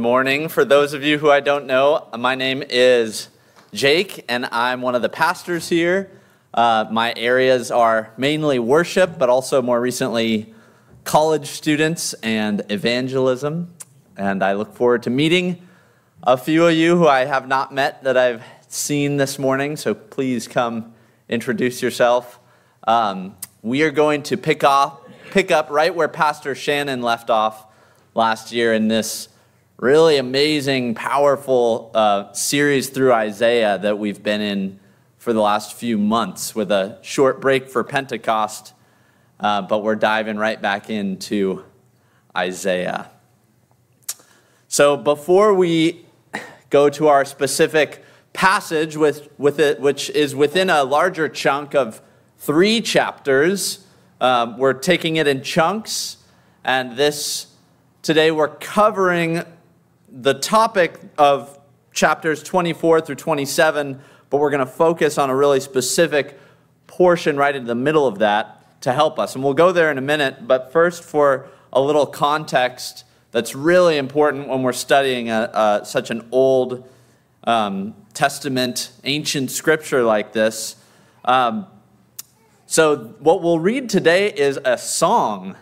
Morning. 0.00 0.48
For 0.48 0.64
those 0.64 0.94
of 0.94 1.04
you 1.04 1.18
who 1.18 1.30
I 1.30 1.40
don't 1.40 1.66
know, 1.66 2.08
my 2.18 2.34
name 2.34 2.64
is 2.66 3.28
Jake, 3.74 4.24
and 4.30 4.46
I'm 4.46 4.80
one 4.80 4.94
of 4.94 5.02
the 5.02 5.10
pastors 5.10 5.68
here. 5.68 6.10
Uh, 6.54 6.86
my 6.90 7.12
areas 7.18 7.70
are 7.70 8.10
mainly 8.16 8.58
worship, 8.58 9.18
but 9.18 9.28
also 9.28 9.60
more 9.60 9.78
recently 9.78 10.54
college 11.04 11.48
students 11.48 12.14
and 12.22 12.62
evangelism. 12.70 13.74
And 14.16 14.42
I 14.42 14.54
look 14.54 14.74
forward 14.74 15.02
to 15.02 15.10
meeting 15.10 15.68
a 16.22 16.38
few 16.38 16.66
of 16.66 16.74
you 16.74 16.96
who 16.96 17.06
I 17.06 17.26
have 17.26 17.46
not 17.46 17.74
met 17.74 18.02
that 18.04 18.16
I've 18.16 18.42
seen 18.68 19.18
this 19.18 19.38
morning. 19.38 19.76
So 19.76 19.92
please 19.92 20.48
come 20.48 20.94
introduce 21.28 21.82
yourself. 21.82 22.40
Um, 22.88 23.36
we 23.60 23.82
are 23.82 23.90
going 23.90 24.22
to 24.22 24.38
pick 24.38 24.64
off, 24.64 25.02
pick 25.30 25.50
up 25.50 25.68
right 25.68 25.94
where 25.94 26.08
Pastor 26.08 26.54
Shannon 26.54 27.02
left 27.02 27.28
off 27.28 27.66
last 28.14 28.50
year 28.50 28.72
in 28.72 28.88
this 28.88 29.28
really 29.80 30.18
amazing, 30.18 30.94
powerful 30.94 31.90
uh, 31.94 32.30
series 32.34 32.90
through 32.90 33.14
Isaiah 33.14 33.78
that 33.78 33.98
we've 33.98 34.22
been 34.22 34.42
in 34.42 34.78
for 35.16 35.32
the 35.32 35.40
last 35.40 35.72
few 35.72 35.96
months 35.96 36.54
with 36.54 36.70
a 36.70 36.98
short 37.00 37.40
break 37.40 37.66
for 37.66 37.82
Pentecost, 37.82 38.74
uh, 39.40 39.62
but 39.62 39.82
we're 39.82 39.94
diving 39.94 40.36
right 40.36 40.60
back 40.60 40.90
into 40.90 41.64
Isaiah. 42.36 43.10
So 44.68 44.98
before 44.98 45.54
we 45.54 46.04
go 46.68 46.90
to 46.90 47.08
our 47.08 47.24
specific 47.24 48.04
passage 48.34 48.98
with, 48.98 49.30
with 49.38 49.58
it, 49.58 49.80
which 49.80 50.10
is 50.10 50.34
within 50.34 50.68
a 50.68 50.84
larger 50.84 51.26
chunk 51.26 51.74
of 51.74 52.02
three 52.36 52.82
chapters, 52.82 53.86
um, 54.20 54.58
we're 54.58 54.74
taking 54.74 55.16
it 55.16 55.26
in 55.26 55.42
chunks, 55.42 56.18
and 56.64 56.98
this 56.98 57.46
today 58.02 58.30
we're 58.30 58.48
covering 58.48 59.42
the 60.10 60.34
topic 60.34 60.98
of 61.16 61.58
chapters 61.92 62.42
24 62.42 63.00
through 63.02 63.14
27, 63.14 64.00
but 64.28 64.38
we're 64.38 64.50
going 64.50 64.60
to 64.60 64.66
focus 64.66 65.18
on 65.18 65.30
a 65.30 65.36
really 65.36 65.60
specific 65.60 66.38
portion 66.86 67.36
right 67.36 67.54
in 67.54 67.64
the 67.64 67.74
middle 67.74 68.06
of 68.06 68.18
that 68.18 68.80
to 68.82 68.92
help 68.92 69.18
us. 69.18 69.34
And 69.34 69.44
we'll 69.44 69.54
go 69.54 69.72
there 69.72 69.90
in 69.90 69.98
a 69.98 70.02
minute, 70.02 70.46
but 70.46 70.72
first, 70.72 71.04
for 71.04 71.48
a 71.72 71.80
little 71.80 72.06
context 72.06 73.04
that's 73.32 73.54
really 73.54 73.96
important 73.96 74.48
when 74.48 74.62
we're 74.62 74.72
studying 74.72 75.30
a, 75.30 75.50
a, 75.82 75.84
such 75.84 76.10
an 76.10 76.28
old 76.32 76.88
um, 77.44 77.94
Testament, 78.12 78.90
ancient 79.04 79.52
scripture 79.52 80.02
like 80.02 80.32
this. 80.32 80.76
Um, 81.24 81.66
so, 82.66 83.14
what 83.20 83.40
we'll 83.40 83.60
read 83.60 83.88
today 83.88 84.32
is 84.32 84.58
a 84.64 84.76
song. 84.76 85.56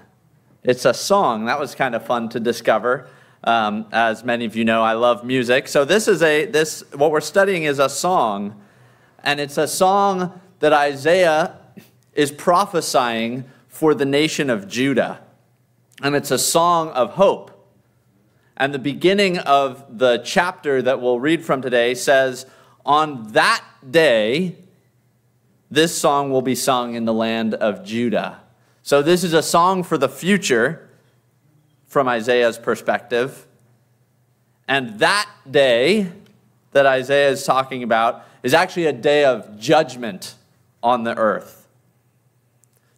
It's 0.63 0.85
a 0.85 0.95
song. 0.95 1.45
That 1.45 1.61
was 1.61 1.75
kind 1.75 1.95
of 1.95 2.05
fun 2.07 2.31
to 2.31 2.41
discover. 2.41 3.09
Um, 3.45 3.87
as 3.93 4.25
many 4.25 4.45
of 4.45 4.57
you 4.57 4.65
know, 4.65 4.83
I 4.83 4.95
love 4.95 5.25
music. 5.25 5.69
So 5.69 5.85
this 5.85 6.09
is 6.09 6.23
a 6.23 6.47
this 6.47 6.83
what 6.93 7.11
we're 7.11 7.21
studying 7.21 7.65
is 7.65 7.79
a 7.79 7.89
song, 7.89 8.61
and 9.23 9.41
it's 9.41 9.57
a 9.57 9.69
song 9.69 10.41
that 10.59 10.73
Isaiah 10.73 11.57
is 12.15 12.33
prophesying 12.33 13.45
for 13.69 13.95
the 13.95 14.05
nation 14.05 14.51
of 14.51 14.67
Judah, 14.67 15.21
and 16.03 16.17
it's 16.17 16.33
a 16.33 16.39
song 16.39 16.91
of 16.91 17.13
hope. 17.13 17.55
And 18.57 18.75
the 18.75 18.81
beginning 18.81 19.39
of 19.39 19.99
the 19.99 20.19
chapter 20.25 20.83
that 20.83 21.01
we'll 21.01 21.21
read 21.21 21.45
from 21.45 21.63
today 21.63 21.95
says, 21.95 22.45
"On 22.85 23.33
that 23.35 23.63
day, 23.89 24.57
this 25.71 25.97
song 25.97 26.33
will 26.33 26.43
be 26.43 26.57
sung 26.57 26.97
in 26.97 27.05
the 27.05 27.15
land 27.15 27.55
of 27.55 27.85
Judah." 27.85 28.41
So 28.83 29.01
this 29.01 29.23
is 29.23 29.33
a 29.33 29.43
song 29.43 29.85
for 29.85 29.97
the 29.97 30.09
future 30.09 30.88
from 31.89 32.07
Isaiah's 32.07 32.59
perspective. 32.59 33.47
And 34.69 34.99
that 35.01 35.29
day 35.51 36.13
that 36.73 36.87
Isaiah 36.87 37.31
is 37.31 37.45
talking 37.45 37.83
about 37.83 38.25
is 38.43 38.55
actually 38.55 38.87
a 38.87 38.93
day 38.93 39.25
of 39.25 39.59
judgment 39.59 40.35
on 40.83 41.05
the 41.05 41.17
earth. 41.17 41.67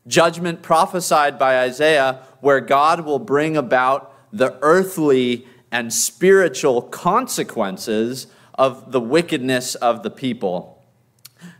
Judgment 0.07 0.63
prophesied 0.63 1.39
by 1.39 1.61
Isaiah, 1.61 2.27
where 2.41 2.61
God 2.61 3.05
will 3.05 3.19
bring 3.19 3.57
about 3.57 4.13
the 4.33 4.59
earthly 4.61 5.47
and 5.71 5.93
spiritual 5.93 6.83
consequences 6.83 8.27
of 8.55 8.93
the 8.93 9.01
wickedness 9.01 9.77
of 9.77 10.03
the 10.03 10.11
people. 10.11 10.83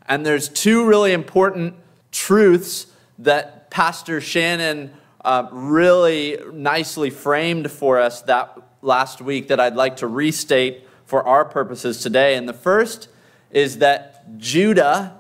And 0.07 0.27
there's 0.27 0.49
two 0.49 0.85
really 0.85 1.13
important 1.13 1.75
truths 2.11 2.87
that 3.19 3.71
Pastor 3.71 4.21
Shannon 4.21 4.93
uh, 5.25 5.49
really 5.53 6.39
nicely 6.53 7.11
framed 7.11 7.71
for 7.71 7.99
us 7.99 8.23
that 8.23 8.57
last 8.83 9.21
week 9.21 9.49
that 9.49 9.61
I'd 9.61 9.75
like 9.75 9.97
to 9.97 10.07
restate 10.07 10.87
for 11.05 11.27
our 11.27 11.45
purposes 11.45 12.03
today. 12.03 12.37
And 12.37 12.49
the 12.49 12.55
first 12.55 13.09
is 13.51 13.79
that 13.79 14.39
Judah 14.39 15.19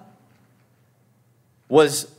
was 1.68 2.14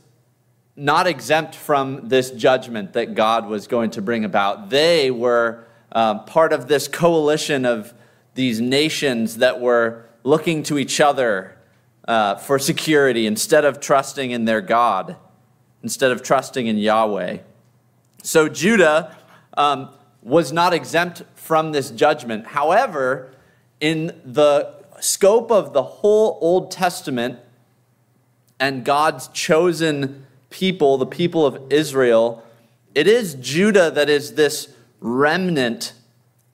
not 0.76 1.06
exempt 1.06 1.54
from 1.54 2.08
this 2.08 2.30
judgment 2.30 2.92
that 2.94 3.14
God 3.14 3.46
was 3.46 3.66
going 3.66 3.90
to 3.90 4.02
bring 4.02 4.24
about. 4.24 4.70
They 4.70 5.10
were 5.10 5.64
uh, 5.90 6.20
part 6.20 6.52
of 6.52 6.68
this 6.68 6.88
coalition 6.88 7.66
of 7.66 7.92
these 8.34 8.60
nations 8.60 9.38
that 9.38 9.60
were 9.60 10.06
looking 10.24 10.62
to 10.64 10.78
each 10.78 11.00
other 11.00 11.56
uh, 12.08 12.36
for 12.36 12.58
security 12.58 13.26
instead 13.26 13.64
of 13.64 13.80
trusting 13.80 14.30
in 14.30 14.44
their 14.46 14.60
God, 14.60 15.16
instead 15.82 16.10
of 16.10 16.22
trusting 16.22 16.66
in 16.66 16.78
Yahweh. 16.78 17.38
So 18.22 18.48
Judah 18.48 19.16
um, 19.56 19.90
was 20.22 20.52
not 20.52 20.72
exempt 20.72 21.22
from 21.34 21.72
this 21.72 21.90
judgment. 21.90 22.46
However, 22.46 23.34
in 23.80 24.20
the 24.24 24.74
scope 25.00 25.50
of 25.50 25.72
the 25.72 25.82
whole 25.82 26.38
Old 26.40 26.70
Testament 26.70 27.40
and 28.60 28.84
God's 28.84 29.26
chosen 29.28 30.24
people, 30.50 30.96
the 30.98 31.06
people 31.06 31.44
of 31.44 31.60
Israel, 31.70 32.44
it 32.94 33.08
is 33.08 33.34
Judah 33.34 33.90
that 33.90 34.08
is 34.08 34.34
this 34.34 34.72
remnant 35.00 35.94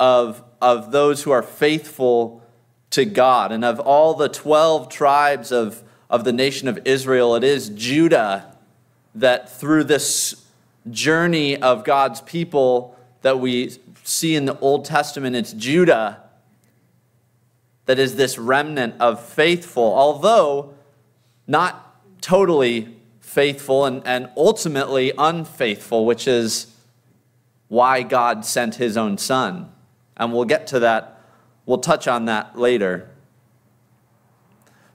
of, 0.00 0.42
of 0.62 0.90
those 0.90 1.24
who 1.24 1.30
are 1.30 1.42
faithful 1.42 2.42
to 2.90 3.04
God. 3.04 3.52
And 3.52 3.64
of 3.64 3.78
all 3.80 4.14
the 4.14 4.28
12 4.28 4.88
tribes 4.88 5.52
of, 5.52 5.82
of 6.08 6.24
the 6.24 6.32
nation 6.32 6.68
of 6.68 6.78
Israel, 6.86 7.34
it 7.34 7.44
is 7.44 7.68
Judah 7.68 8.56
that 9.14 9.50
through 9.50 9.84
this 9.84 10.46
journey 10.90 11.56
of 11.60 11.84
God's 11.84 12.20
people 12.22 12.96
that 13.22 13.40
we 13.40 13.72
see 14.04 14.34
in 14.34 14.44
the 14.44 14.58
Old 14.60 14.84
Testament, 14.84 15.36
it's 15.36 15.52
Judah 15.52 16.22
that 17.86 17.98
is 17.98 18.16
this 18.16 18.36
remnant 18.38 18.94
of 19.00 19.22
faithful, 19.24 19.82
although 19.82 20.74
not 21.46 21.96
totally 22.20 22.94
faithful 23.20 23.86
and, 23.86 24.06
and 24.06 24.28
ultimately 24.36 25.12
unfaithful, 25.16 26.04
which 26.04 26.28
is 26.28 26.74
why 27.68 28.02
God 28.02 28.44
sent 28.44 28.74
his 28.74 28.96
own 28.96 29.16
son. 29.16 29.72
And 30.16 30.32
we'll 30.32 30.44
get 30.44 30.66
to 30.68 30.80
that, 30.80 31.22
we'll 31.64 31.78
touch 31.78 32.06
on 32.06 32.26
that 32.26 32.58
later. 32.58 33.08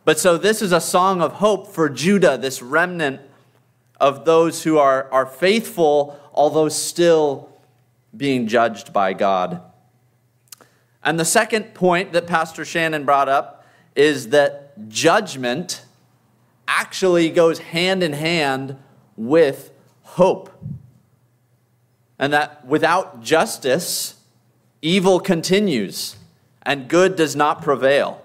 But 0.05 0.19
so 0.19 0.37
this 0.37 0.61
is 0.61 0.71
a 0.71 0.81
song 0.81 1.21
of 1.21 1.33
hope 1.33 1.67
for 1.67 1.89
Judah, 1.89 2.37
this 2.37 2.61
remnant 2.61 3.21
of 4.03 4.25
those 4.25 4.63
who 4.63 4.77
are, 4.77 5.09
are 5.13 5.25
faithful, 5.25 6.19
although 6.33 6.67
still 6.67 7.49
being 8.15 8.47
judged 8.47 8.91
by 8.91 9.13
God. 9.13 9.61
And 11.01 11.17
the 11.17 11.23
second 11.23 11.73
point 11.73 12.11
that 12.11 12.27
Pastor 12.27 12.65
Shannon 12.65 13.05
brought 13.05 13.29
up 13.29 13.65
is 13.95 14.29
that 14.29 14.89
judgment 14.89 15.85
actually 16.67 17.29
goes 17.29 17.59
hand 17.59 18.03
in 18.03 18.11
hand 18.11 18.75
with 19.15 19.71
hope. 20.01 20.49
And 22.19 22.33
that 22.33 22.65
without 22.65 23.21
justice, 23.21 24.15
evil 24.81 25.21
continues 25.21 26.17
and 26.61 26.89
good 26.89 27.15
does 27.15 27.37
not 27.37 27.61
prevail. 27.61 28.21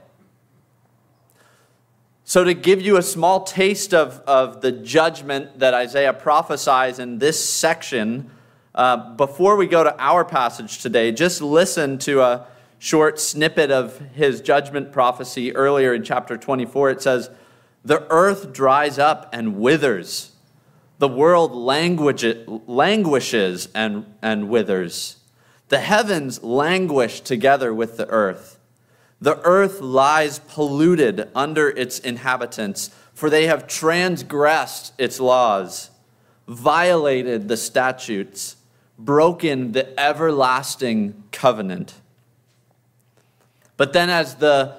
So, 2.28 2.44
to 2.44 2.52
give 2.52 2.82
you 2.82 2.98
a 2.98 3.02
small 3.02 3.44
taste 3.44 3.94
of, 3.94 4.20
of 4.26 4.60
the 4.60 4.70
judgment 4.70 5.60
that 5.60 5.72
Isaiah 5.72 6.12
prophesies 6.12 6.98
in 6.98 7.20
this 7.20 7.42
section, 7.42 8.30
uh, 8.74 9.14
before 9.14 9.56
we 9.56 9.66
go 9.66 9.82
to 9.82 9.98
our 9.98 10.26
passage 10.26 10.82
today, 10.82 11.10
just 11.10 11.40
listen 11.40 11.96
to 12.00 12.20
a 12.20 12.46
short 12.78 13.18
snippet 13.18 13.70
of 13.70 13.98
his 14.12 14.42
judgment 14.42 14.92
prophecy 14.92 15.56
earlier 15.56 15.94
in 15.94 16.04
chapter 16.04 16.36
24. 16.36 16.90
It 16.90 17.00
says, 17.00 17.30
The 17.82 18.06
earth 18.10 18.52
dries 18.52 18.98
up 18.98 19.30
and 19.32 19.56
withers, 19.56 20.32
the 20.98 21.08
world 21.08 21.56
languishes 21.56 23.68
and, 23.74 24.04
and 24.20 24.50
withers, 24.50 25.16
the 25.68 25.80
heavens 25.80 26.42
languish 26.42 27.22
together 27.22 27.72
with 27.72 27.96
the 27.96 28.06
earth. 28.08 28.57
The 29.20 29.40
earth 29.42 29.80
lies 29.80 30.38
polluted 30.38 31.28
under 31.34 31.70
its 31.70 31.98
inhabitants, 31.98 32.90
for 33.14 33.28
they 33.28 33.46
have 33.46 33.66
transgressed 33.66 34.92
its 34.96 35.18
laws, 35.18 35.90
violated 36.46 37.48
the 37.48 37.56
statutes, 37.56 38.56
broken 38.98 39.72
the 39.72 39.98
everlasting 39.98 41.24
covenant. 41.32 41.94
But 43.76 43.92
then, 43.92 44.08
as 44.10 44.36
the 44.36 44.76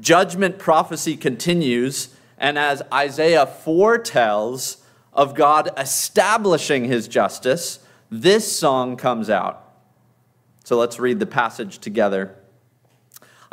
judgment 0.00 0.58
prophecy 0.58 1.16
continues, 1.16 2.14
and 2.38 2.58
as 2.58 2.82
Isaiah 2.92 3.46
foretells 3.46 4.78
of 5.12 5.34
God 5.34 5.70
establishing 5.78 6.86
his 6.86 7.08
justice, 7.08 7.78
this 8.10 8.54
song 8.58 8.96
comes 8.96 9.30
out. 9.30 9.72
So 10.64 10.76
let's 10.78 10.98
read 10.98 11.18
the 11.20 11.26
passage 11.26 11.78
together. 11.78 12.36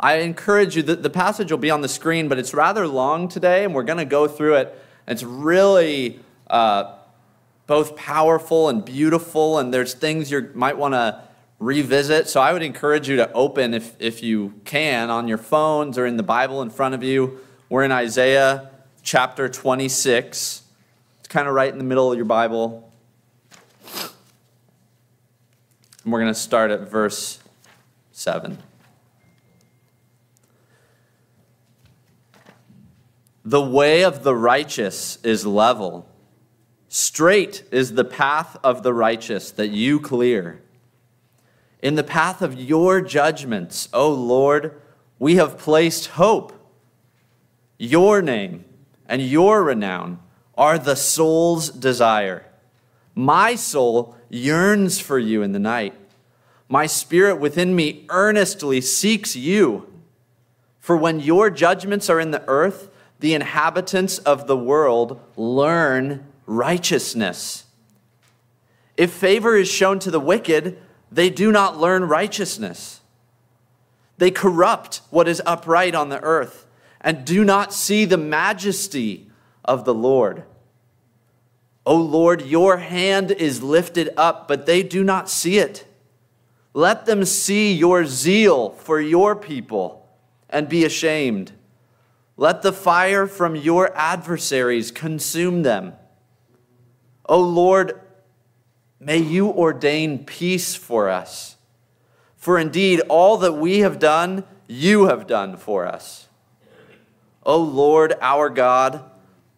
I 0.02 0.14
encourage 0.14 0.76
you 0.76 0.82
that 0.84 1.02
the 1.02 1.10
passage 1.10 1.50
will 1.50 1.58
be 1.58 1.70
on 1.70 1.82
the 1.82 1.88
screen, 1.88 2.26
but 2.28 2.38
it's 2.38 2.54
rather 2.54 2.88
long 2.88 3.28
today, 3.28 3.64
and 3.64 3.74
we're 3.74 3.82
going 3.82 3.98
to 3.98 4.06
go 4.06 4.26
through 4.26 4.54
it. 4.54 4.82
It's 5.06 5.22
really 5.22 6.20
uh, 6.48 6.94
both 7.66 7.96
powerful 7.96 8.70
and 8.70 8.82
beautiful, 8.82 9.58
and 9.58 9.74
there's 9.74 9.92
things 9.92 10.30
you 10.30 10.50
might 10.54 10.78
want 10.78 10.94
to 10.94 11.22
revisit. 11.58 12.28
So 12.28 12.40
I 12.40 12.54
would 12.54 12.62
encourage 12.62 13.10
you 13.10 13.16
to 13.16 13.30
open, 13.32 13.74
if, 13.74 13.94
if 13.98 14.22
you 14.22 14.54
can, 14.64 15.10
on 15.10 15.28
your 15.28 15.36
phones 15.36 15.98
or 15.98 16.06
in 16.06 16.16
the 16.16 16.22
Bible 16.22 16.62
in 16.62 16.70
front 16.70 16.94
of 16.94 17.02
you. 17.02 17.38
We're 17.68 17.84
in 17.84 17.92
Isaiah 17.92 18.70
chapter 19.02 19.50
26. 19.50 20.62
It's 21.18 21.28
kind 21.28 21.46
of 21.46 21.52
right 21.52 21.70
in 21.70 21.76
the 21.76 21.84
middle 21.84 22.10
of 22.10 22.16
your 22.16 22.24
Bible. 22.24 22.90
And 26.02 26.10
we're 26.10 26.20
going 26.20 26.32
to 26.32 26.40
start 26.40 26.70
at 26.70 26.90
verse 26.90 27.40
7. 28.12 28.56
The 33.50 33.60
way 33.60 34.04
of 34.04 34.22
the 34.22 34.36
righteous 34.36 35.18
is 35.24 35.44
level. 35.44 36.06
Straight 36.88 37.64
is 37.72 37.94
the 37.94 38.04
path 38.04 38.56
of 38.62 38.84
the 38.84 38.94
righteous 38.94 39.50
that 39.50 39.70
you 39.70 39.98
clear. 39.98 40.62
In 41.82 41.96
the 41.96 42.04
path 42.04 42.42
of 42.42 42.54
your 42.54 43.00
judgments, 43.00 43.88
O 43.92 44.08
Lord, 44.08 44.80
we 45.18 45.34
have 45.34 45.58
placed 45.58 46.10
hope. 46.10 46.52
Your 47.76 48.22
name 48.22 48.66
and 49.08 49.20
your 49.20 49.64
renown 49.64 50.20
are 50.56 50.78
the 50.78 50.94
soul's 50.94 51.70
desire. 51.70 52.46
My 53.16 53.56
soul 53.56 54.14
yearns 54.28 55.00
for 55.00 55.18
you 55.18 55.42
in 55.42 55.50
the 55.50 55.58
night. 55.58 55.94
My 56.68 56.86
spirit 56.86 57.40
within 57.40 57.74
me 57.74 58.06
earnestly 58.10 58.80
seeks 58.80 59.34
you. 59.34 59.92
For 60.78 60.96
when 60.96 61.18
your 61.18 61.50
judgments 61.50 62.08
are 62.08 62.20
in 62.20 62.30
the 62.30 62.44
earth, 62.46 62.89
the 63.20 63.34
inhabitants 63.34 64.18
of 64.18 64.46
the 64.46 64.56
world 64.56 65.20
learn 65.36 66.26
righteousness. 66.46 67.64
If 68.96 69.12
favor 69.12 69.56
is 69.56 69.68
shown 69.68 69.98
to 70.00 70.10
the 70.10 70.20
wicked, 70.20 70.78
they 71.12 71.30
do 71.30 71.52
not 71.52 71.78
learn 71.78 72.04
righteousness. 72.04 73.00
They 74.18 74.30
corrupt 74.30 75.02
what 75.10 75.28
is 75.28 75.40
upright 75.46 75.94
on 75.94 76.08
the 76.08 76.20
earth 76.22 76.66
and 77.00 77.24
do 77.24 77.44
not 77.44 77.72
see 77.72 78.04
the 78.04 78.18
majesty 78.18 79.30
of 79.64 79.84
the 79.84 79.94
Lord. 79.94 80.44
O 81.86 81.96
Lord, 81.96 82.42
your 82.42 82.78
hand 82.78 83.30
is 83.30 83.62
lifted 83.62 84.10
up, 84.16 84.46
but 84.48 84.66
they 84.66 84.82
do 84.82 85.02
not 85.02 85.30
see 85.30 85.58
it. 85.58 85.86
Let 86.74 87.06
them 87.06 87.24
see 87.24 87.72
your 87.72 88.04
zeal 88.04 88.70
for 88.70 89.00
your 89.00 89.34
people 89.34 90.08
and 90.48 90.68
be 90.68 90.84
ashamed. 90.84 91.52
Let 92.40 92.62
the 92.62 92.72
fire 92.72 93.26
from 93.26 93.54
your 93.54 93.96
adversaries 93.96 94.90
consume 94.90 95.62
them. 95.62 95.92
O 97.26 97.38
Lord, 97.40 98.00
May 99.02 99.16
you 99.16 99.48
ordain 99.48 100.26
peace 100.26 100.74
for 100.74 101.08
us. 101.08 101.56
For 102.36 102.58
indeed, 102.58 103.00
all 103.08 103.38
that 103.38 103.54
we 103.54 103.78
have 103.78 103.98
done, 103.98 104.44
you 104.68 105.06
have 105.06 105.26
done 105.26 105.56
for 105.56 105.86
us. 105.86 106.28
O 107.42 107.56
Lord 107.56 108.12
our 108.20 108.50
God, 108.50 109.02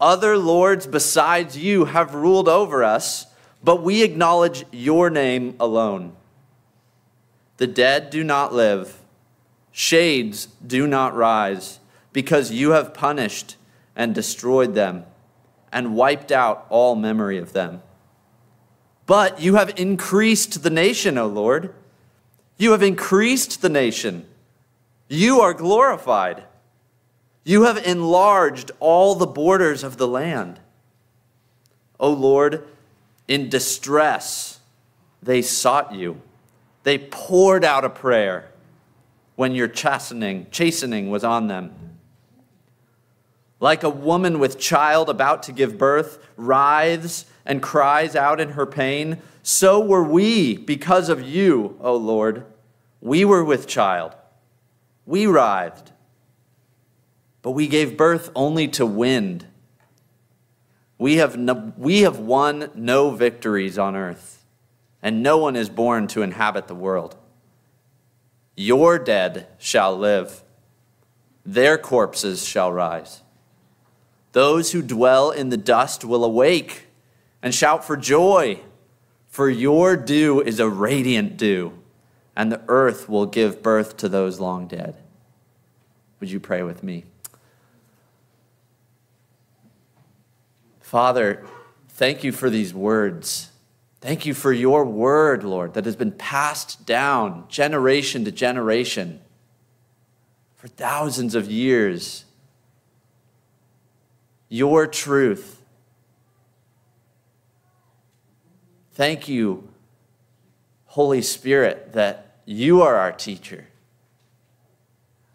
other 0.01 0.39
lords 0.39 0.87
besides 0.87 1.59
you 1.59 1.87
have 1.87 2.15
ruled 2.15 2.49
over 2.49 2.85
us, 2.85 3.27
but 3.65 3.83
we 3.83 4.05
acknowledge 4.05 4.65
your 4.71 5.11
name 5.11 5.57
alone. 5.59 6.13
The 7.57 7.67
dead 7.67 8.11
do 8.11 8.23
not 8.23 8.55
live, 8.55 9.01
shades 9.73 10.47
do 10.65 10.87
not 10.87 11.17
rise, 11.17 11.81
because 12.13 12.51
you 12.51 12.71
have 12.71 12.95
punished 12.95 13.57
and 13.97 14.15
destroyed 14.15 14.75
them 14.75 15.05
and 15.73 15.95
wiped 15.95 16.31
out 16.31 16.67
all 16.69 16.95
memory 16.95 17.39
of 17.39 17.53
them. 17.53 17.83
But 19.07 19.41
you 19.41 19.57
have 19.57 19.79
increased 19.79 20.63
the 20.63 20.71
nation, 20.71 21.19
O 21.19 21.27
Lord. 21.27 21.75
You 22.57 22.73
have 22.73 22.83
increased 22.83 23.63
the 23.63 23.69
nation. 23.69 24.27
You 25.09 25.41
are 25.41 25.55
glorified. 25.55 26.45
You 27.45 27.65
have 27.65 27.79
enlarged 27.79 28.71
all 28.79 29.15
the 29.15 29.27
borders 29.27 29.83
of 29.83 29.97
the 29.97 30.07
land. 30.07 30.61
O 31.99 32.11
Lord, 32.11 32.67
in 33.27 33.49
distress 33.49 34.61
they 35.23 35.43
sought 35.43 35.95
you. 35.95 36.21
They 36.83 36.99
poured 36.99 37.65
out 37.65 37.85
a 37.85 37.91
prayer 37.91 38.51
when 39.37 39.55
your 39.55 39.69
chastening, 39.69 40.47
chastening 40.51 41.11
was 41.11 41.25
on 41.25 41.47
them. 41.47 41.73
Like 43.63 43.85
a 43.85 43.91
woman 43.91 44.41
with 44.41 44.59
child 44.59 45.09
about 45.09 45.45
to 45.45 45.53
give 45.53 45.79
birth, 45.79 46.19
writhes 46.37 47.27
and 47.47 47.63
cries 47.63 48.17
out 48.17 48.41
in 48.41 48.51
her 48.51 48.67
pain, 48.67 49.19
so 49.45 49.79
were 49.79 50.03
we 50.03 50.57
because 50.57 51.09
of 51.09 51.23
you, 51.23 51.77
O 51.81 51.95
Lord. 51.95 52.45
We 53.01 53.25
were 53.25 53.45
with 53.45 53.69
child. 53.69 54.17
We 55.07 55.29
writhed. 55.29 55.93
But 57.41 57.53
we 57.53 57.69
gave 57.69 57.97
birth 57.97 58.33
only 58.35 58.67
to 58.67 58.85
wind. 58.85 59.47
We 60.99 61.19
have, 61.19 61.37
no, 61.37 61.73
we 61.77 62.01
have 62.01 62.19
won 62.19 62.69
no 62.75 63.13
victories 63.13 63.79
on 63.79 63.95
earth, 63.95 64.45
and 65.01 65.23
no 65.23 65.39
one 65.39 65.55
is 65.55 65.69
born 65.69 66.09
to 66.09 66.23
inhabit 66.23 66.67
the 66.67 66.75
world. 66.75 67.17
Your 68.57 68.99
dead 68.99 69.47
shall 69.57 69.97
live, 69.97 70.43
their 71.47 71.79
corpses 71.79 72.45
shall 72.45 72.73
rise. 72.73 73.23
Those 74.33 74.73
who 74.73 74.83
dwell 74.83 75.31
in 75.31 75.51
the 75.51 75.57
dust 75.57 76.05
will 76.05 76.25
awake 76.25 76.87
and 77.43 77.55
shout 77.55 77.85
for 77.85 77.97
joy, 77.97 78.61
for 79.29 79.49
your 79.49 79.97
dew 79.97 80.41
is 80.41 80.59
a 80.59 80.69
radiant 80.69 81.37
dew, 81.37 81.79
and 82.35 82.51
the 82.51 82.63
earth 82.69 83.09
will 83.09 83.27
give 83.27 83.63
birth 83.63 83.97
to 83.99 84.09
those 84.09 84.41
long 84.41 84.67
dead. 84.67 84.97
Would 86.21 86.31
you 86.31 86.41
pray 86.41 86.63
with 86.63 86.83
me? 86.83 87.05
Father, 90.81 91.45
thank 91.89 92.23
you 92.23 92.33
for 92.33 92.49
these 92.49 92.73
words. 92.75 93.51
Thank 94.01 94.27
you 94.27 94.35
for 94.35 94.53
your 94.53 94.85
word, 94.85 95.45
Lord, 95.45 95.75
that 95.75 95.85
has 95.85 95.97
been 95.97 96.13
passed 96.13 96.85
down 96.85 97.45
generation 97.49 98.25
to 98.25 98.33
generation 98.33 99.21
for 100.57 100.69
thousands 100.69 101.35
of 101.35 101.51
years. 101.51 102.25
Your 104.53 104.87
truth 104.87 105.63
Thank 108.95 109.27
you, 109.27 109.69
Holy 110.85 111.23
Spirit, 111.23 111.95
that 111.95 112.37
you 112.45 112.83
are 112.83 112.97
our 112.97 113.13
teacher. 113.13 113.67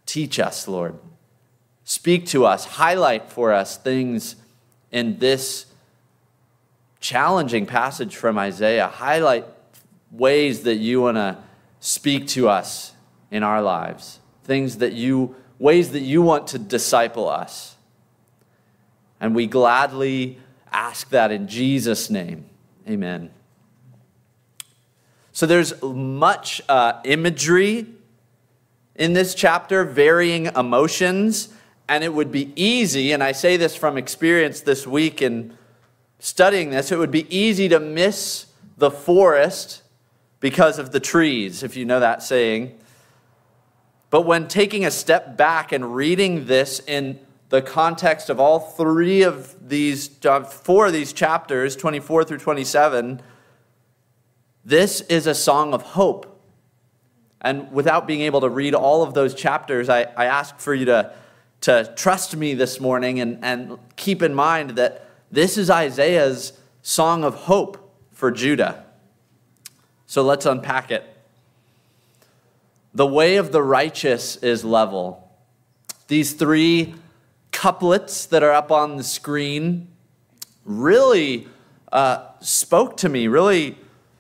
Teach 0.06 0.40
us, 0.40 0.68
Lord. 0.68 0.98
Speak 1.84 2.28
to 2.28 2.46
us, 2.46 2.66
highlight 2.66 3.32
for 3.32 3.52
us 3.52 3.76
things 3.76 4.36
in 4.92 5.18
this 5.18 5.66
challenging 7.00 7.66
passage 7.66 8.16
from 8.16 8.38
Isaiah. 8.38 8.88
Highlight 8.88 9.46
ways 10.12 10.64
that 10.64 10.76
you 10.76 11.02
want 11.02 11.18
to 11.18 11.38
speak 11.80 12.28
to 12.30 12.50
us 12.50 12.94
in 13.32 13.42
our 13.42 13.62
lives, 13.62 14.20
things 14.44 14.78
that 14.78 14.94
you, 14.94 15.36
ways 15.58 15.92
that 15.94 16.02
you 16.02 16.22
want 16.22 16.48
to 16.48 16.60
disciple 16.60 17.28
us. 17.28 17.77
And 19.20 19.36
we 19.36 19.48
gladly 19.48 20.40
ask 20.72 21.10
that 21.10 21.32
in 21.32 21.48
Jesus' 21.48 22.10
name. 22.10 22.46
Amen. 22.88 23.32
So 25.32 25.46
there's 25.46 25.82
much 25.82 26.62
uh, 26.68 27.02
imagery 27.04 27.86
in 28.96 29.14
this 29.14 29.36
chapter, 29.36 29.84
varying 29.84 30.48
emotions, 30.48 31.50
and 31.88 32.04
it 32.04 32.14
would 32.14 32.32
be 32.32 32.52
easy, 32.56 33.12
and 33.12 33.24
I 33.24 33.32
say 33.32 33.56
this 33.56 33.76
from 33.76 33.98
experience 33.98 34.62
this 34.62 34.86
week 34.88 35.22
in 35.22 35.56
studying 36.20 36.72
this, 36.72 36.92
it 36.92 36.98
would 36.98 37.12
be 37.12 37.34
easy 37.36 37.70
to 37.70 37.80
miss 37.80 38.48
the 38.78 38.92
forest 38.92 39.84
because 40.40 40.80
of 40.80 40.92
the 40.92 41.00
trees, 41.00 41.64
if 41.64 41.78
you 41.78 41.86
know 41.86 42.00
that 42.00 42.24
saying. 42.24 42.78
But 44.10 44.22
when 44.22 44.48
taking 44.48 44.86
a 44.86 44.92
step 44.92 45.38
back 45.38 45.72
and 45.72 45.96
reading 45.96 46.46
this 46.46 46.80
in 46.88 47.20
the 47.50 47.62
context 47.62 48.30
of 48.30 48.40
all 48.40 48.60
three 48.60 49.24
of 49.24 49.70
these, 49.70 50.24
uh, 50.26 50.44
four 50.44 50.88
of 50.88 50.94
these 50.94 51.14
chapters, 51.14 51.76
24 51.76 52.26
through 52.26 52.40
27, 52.40 53.22
this 54.66 55.02
is 55.02 55.28
a 55.28 55.36
song 55.36 55.74
of 55.74 55.82
hope. 55.82 56.34
And 57.40 57.72
without 57.72 58.06
being 58.06 58.22
able 58.22 58.42
to 58.42 58.50
read 58.50 58.76
all 58.76 59.04
of 59.04 59.14
those 59.14 59.34
chapters, 59.34 59.88
I, 59.88 60.02
I 60.02 60.26
ask 60.26 60.60
for 60.60 60.74
you 60.74 60.86
to, 60.86 61.14
to 61.62 61.94
trust 61.96 62.36
me 62.36 62.54
this 62.54 62.82
morning 62.82 63.22
and, 63.22 63.40
and 63.44 63.78
keep 63.96 64.22
in 64.22 64.34
mind 64.34 64.72
that 64.72 65.08
this 65.32 65.58
is 65.58 65.70
Isaiah's 65.70 66.54
song 66.82 67.24
of 67.24 67.36
hope 67.36 67.94
for 68.12 68.32
Judah. 68.32 68.84
So 70.06 70.22
let's 70.22 70.46
unpack 70.46 70.92
it. 70.92 71.06
The 72.94 73.06
way 73.06 73.38
of 73.38 73.52
the 73.52 73.62
righteous 73.62 74.38
is 74.38 74.66
level. 74.66 75.32
These 76.08 76.34
three 76.34 76.96
couplets 77.52 78.26
that 78.28 78.44
are 78.44 78.52
up 78.52 78.72
on 78.72 78.98
the 78.98 79.04
screen 79.04 79.88
really 80.66 81.48
uh, 81.92 82.28
spoke 82.40 82.98
to 82.98 83.10
me, 83.10 83.28
really 83.28 83.78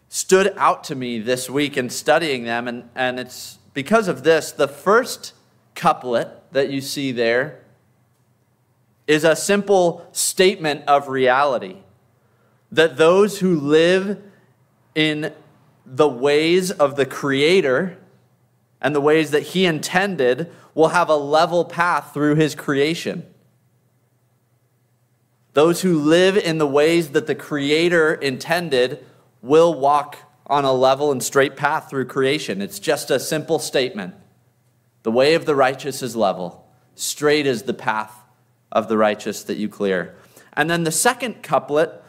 stood 0.10 0.54
out 0.58 0.84
to 0.86 0.96
me 0.96 1.20
this 1.20 1.50
week 1.50 1.78
in 1.78 1.90
studying 1.90 2.44
them. 2.44 2.68
And, 2.68 2.90
and 2.96 3.20
it's 3.20 3.60
because 3.74 4.08
of 4.08 4.24
this. 4.24 4.52
The 4.52 4.68
first 4.68 5.34
couplet 5.76 6.30
that 6.52 6.70
you 6.70 6.82
see 6.82 7.12
there 7.12 7.62
is 9.06 9.24
a 9.24 9.36
simple 9.36 10.08
statement 10.12 10.84
of 10.88 11.08
reality 11.08 11.78
that 12.72 12.98
those 12.98 13.40
who 13.40 13.60
live 13.60 14.22
in 14.96 15.34
the 15.86 16.08
ways 16.08 16.72
of 16.72 16.96
the 16.96 17.06
Creator 17.06 17.98
and 18.82 18.94
the 18.94 19.02
ways 19.02 19.32
that 19.32 19.44
He 19.44 19.66
intended 19.66 20.52
will 20.78 20.90
have 20.90 21.10
a 21.10 21.16
level 21.16 21.66
path 21.66 22.14
through 22.14 22.36
His 22.36 22.54
creation. 22.54 23.26
Those 25.54 25.82
who 25.82 25.98
live 25.98 26.38
in 26.38 26.60
the 26.60 26.68
ways 26.68 27.10
that 27.10 27.26
the 27.26 27.34
Creator 27.34 28.14
intended 28.14 29.04
will 29.42 29.74
walk 29.74 30.18
on 30.46 30.66
a 30.66 30.72
level 30.72 31.12
and 31.12 31.24
straight 31.24 31.56
path 31.56 31.90
through 31.90 32.06
creation. 32.06 32.62
It's 32.62 32.78
just 32.78 33.10
a 33.10 33.20
simple 33.20 33.58
statement. 33.58 34.14
The 35.02 35.12
way 35.12 35.34
of 35.34 35.48
the 35.48 35.56
righteous 35.56 36.04
is 36.04 36.16
level, 36.16 36.70
straight 36.94 37.48
is 37.48 37.64
the 37.64 37.74
path 37.74 38.14
of 38.72 38.88
the 38.88 39.00
righteous 39.00 39.44
that 39.46 39.58
you 39.58 39.68
clear. 39.68 40.16
And 40.54 40.70
then 40.70 40.84
the 40.84 40.92
second 40.92 41.42
couplet 41.42 42.04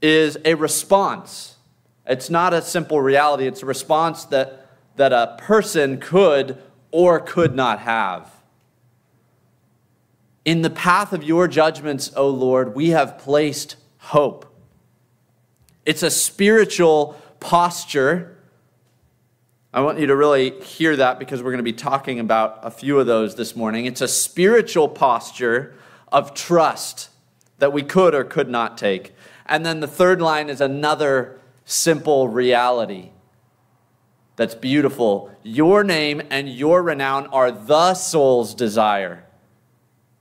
is 0.00 0.38
a 0.44 0.54
response. 0.54 1.56
It's 2.06 2.30
not 2.30 2.54
a 2.54 2.62
simple 2.62 3.00
reality, 3.00 3.48
it's 3.48 3.64
a 3.64 3.66
response 3.66 4.26
that, 4.26 4.64
that 4.94 5.12
a 5.12 5.34
person 5.40 5.98
could 5.98 6.62
or 6.96 7.20
could 7.20 7.54
not 7.54 7.80
have. 7.80 8.32
In 10.46 10.62
the 10.62 10.70
path 10.70 11.12
of 11.12 11.22
your 11.22 11.46
judgments, 11.46 12.10
O 12.16 12.26
Lord, 12.30 12.74
we 12.74 12.88
have 12.88 13.18
placed 13.18 13.76
hope. 13.98 14.46
It's 15.84 16.02
a 16.02 16.10
spiritual 16.10 17.20
posture. 17.38 18.38
I 19.74 19.82
want 19.82 19.98
you 19.98 20.06
to 20.06 20.16
really 20.16 20.58
hear 20.62 20.96
that 20.96 21.18
because 21.18 21.42
we're 21.42 21.50
going 21.50 21.58
to 21.58 21.70
be 21.70 21.74
talking 21.74 22.18
about 22.18 22.60
a 22.62 22.70
few 22.70 22.98
of 22.98 23.06
those 23.06 23.34
this 23.34 23.54
morning. 23.54 23.84
It's 23.84 24.00
a 24.00 24.08
spiritual 24.08 24.88
posture 24.88 25.74
of 26.10 26.32
trust 26.32 27.10
that 27.58 27.74
we 27.74 27.82
could 27.82 28.14
or 28.14 28.24
could 28.24 28.48
not 28.48 28.78
take. 28.78 29.12
And 29.44 29.66
then 29.66 29.80
the 29.80 29.86
third 29.86 30.22
line 30.22 30.48
is 30.48 30.62
another 30.62 31.38
simple 31.66 32.28
reality 32.28 33.10
that's 34.36 34.54
beautiful. 34.54 35.30
Your 35.42 35.82
name 35.82 36.22
and 36.30 36.48
your 36.48 36.82
renown 36.82 37.26
are 37.28 37.50
the 37.50 37.94
soul's 37.94 38.54
desire. 38.54 39.24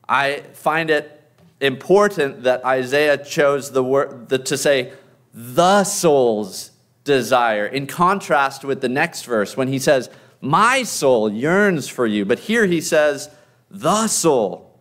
I 0.08 0.44
find 0.54 0.90
it 0.90 1.12
important 1.60 2.44
that 2.44 2.64
Isaiah 2.66 3.18
chose 3.18 3.72
the 3.72 3.84
word 3.84 4.30
the, 4.30 4.40
to 4.40 4.58
say 4.58 4.94
the 5.34 5.84
soul's 5.84 6.72
desire, 7.04 7.66
in 7.66 7.88
contrast 7.88 8.64
with 8.64 8.82
the 8.82 8.90
next 8.90 9.26
verse 9.26 9.58
when 9.58 9.68
he 9.68 9.80
says, 9.80 10.10
My 10.42 10.84
soul 10.84 11.32
yearns 11.32 11.88
for 11.88 12.06
you. 12.06 12.26
But 12.26 12.40
here 12.40 12.66
he 12.66 12.82
says, 12.82 13.30
The 13.70 14.08
soul. 14.08 14.80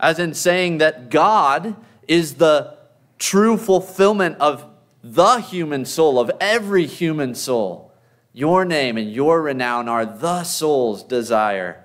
As 0.00 0.18
in 0.18 0.34
saying 0.34 0.78
that 0.78 1.10
God 1.10 1.76
is 2.06 2.34
the 2.34 2.76
true 3.18 3.56
fulfillment 3.56 4.36
of 4.38 4.67
the 5.14 5.40
human 5.40 5.84
soul, 5.84 6.18
of 6.18 6.30
every 6.40 6.86
human 6.86 7.34
soul. 7.34 7.92
Your 8.32 8.64
name 8.64 8.96
and 8.96 9.10
your 9.10 9.42
renown 9.42 9.88
are 9.88 10.04
the 10.04 10.44
soul's 10.44 11.02
desire. 11.02 11.84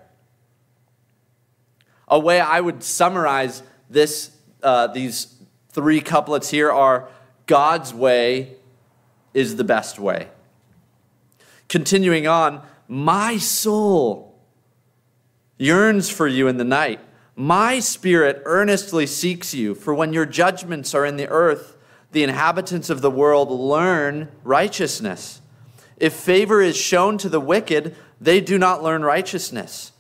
A 2.08 2.20
way 2.20 2.40
I 2.40 2.60
would 2.60 2.84
summarize 2.84 3.64
this, 3.90 4.36
uh, 4.62 4.88
these 4.88 5.36
three 5.70 6.02
couplets 6.02 6.50
here 6.50 6.72
are 6.72 7.10
God's 7.46 7.94
way 7.94 8.56
is 9.34 9.56
the 9.56 9.64
best 9.64 10.00
way. 10.00 10.28
Continuing 11.70 12.28
on, 12.28 12.62
my 12.88 13.38
soul 13.38 14.36
yearns 15.58 16.10
for 16.10 16.28
you 16.28 16.48
in 16.48 16.58
the 16.58 16.64
night. 16.64 17.00
My 17.36 17.80
spirit 17.80 18.42
earnestly 18.46 19.08
seeks 19.08 19.54
you, 19.54 19.74
for 19.74 19.94
when 19.94 20.14
your 20.14 20.26
judgments 20.26 20.94
are 20.94 21.06
in 21.06 21.16
the 21.16 21.28
earth, 21.30 21.73
the 22.14 22.24
inhabitants 22.24 22.90
of 22.90 23.02
the 23.02 23.12
world 23.12 23.52
learn 23.52 24.32
righteousness. 24.44 25.42
If 25.98 26.14
favor 26.14 26.62
is 26.62 26.78
shown 26.78 27.18
to 27.20 27.30
the 27.30 27.40
wicked, 27.40 27.96
they 28.22 28.40
do 28.40 28.58
not 28.58 28.82
learn 28.82 29.04
righteousness. 29.04 29.92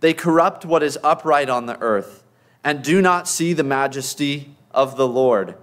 They 0.00 0.14
corrupt 0.14 0.64
what 0.64 0.82
is 0.82 0.98
upright 1.02 1.48
on 1.48 1.66
the 1.66 1.80
earth 1.80 2.22
and 2.62 2.82
do 2.82 3.02
not 3.02 3.28
see 3.28 3.52
the 3.52 3.64
majesty 3.64 4.54
of 4.70 4.96
the 4.96 5.08
Lord. 5.08 5.54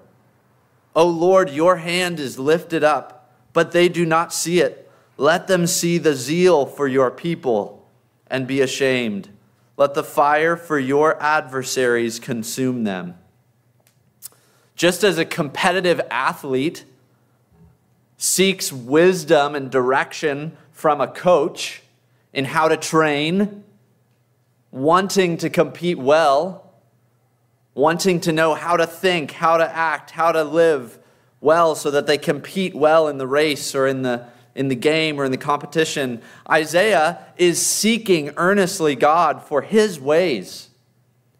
O 0.95 1.07
Lord, 1.07 1.49
your 1.49 1.77
hand 1.77 2.19
is 2.19 2.37
lifted 2.37 2.83
up, 2.83 3.33
but 3.53 3.71
they 3.71 3.87
do 3.87 4.05
not 4.05 4.33
see 4.33 4.59
it. 4.59 4.89
Let 5.17 5.47
them 5.47 5.67
see 5.67 5.97
the 5.97 6.15
zeal 6.15 6.65
for 6.65 6.87
your 6.87 7.11
people 7.11 7.87
and 8.27 8.47
be 8.47 8.61
ashamed. 8.61 9.29
Let 9.77 9.93
the 9.93 10.03
fire 10.03 10.57
for 10.57 10.79
your 10.79 11.21
adversaries 11.21 12.19
consume 12.19 12.83
them. 12.83 13.15
Just 14.81 15.03
as 15.03 15.19
a 15.19 15.25
competitive 15.25 16.01
athlete 16.09 16.85
seeks 18.17 18.73
wisdom 18.73 19.53
and 19.53 19.69
direction 19.69 20.57
from 20.71 20.99
a 20.99 21.07
coach 21.07 21.83
in 22.33 22.45
how 22.45 22.67
to 22.67 22.75
train, 22.75 23.63
wanting 24.71 25.37
to 25.37 25.51
compete 25.51 25.99
well, 25.99 26.73
wanting 27.75 28.21
to 28.21 28.31
know 28.31 28.55
how 28.55 28.75
to 28.75 28.87
think, 28.87 29.29
how 29.29 29.57
to 29.57 29.71
act, 29.71 30.09
how 30.09 30.31
to 30.31 30.43
live 30.43 30.97
well 31.41 31.75
so 31.75 31.91
that 31.91 32.07
they 32.07 32.17
compete 32.17 32.73
well 32.73 33.07
in 33.07 33.19
the 33.19 33.27
race 33.27 33.75
or 33.75 33.85
in 33.85 34.01
the, 34.01 34.25
in 34.55 34.67
the 34.67 34.75
game 34.75 35.21
or 35.21 35.25
in 35.25 35.31
the 35.31 35.37
competition. 35.37 36.23
Isaiah 36.49 37.19
is 37.37 37.63
seeking 37.63 38.31
earnestly 38.35 38.95
God 38.95 39.43
for 39.43 39.61
his 39.61 39.99
ways 39.99 40.69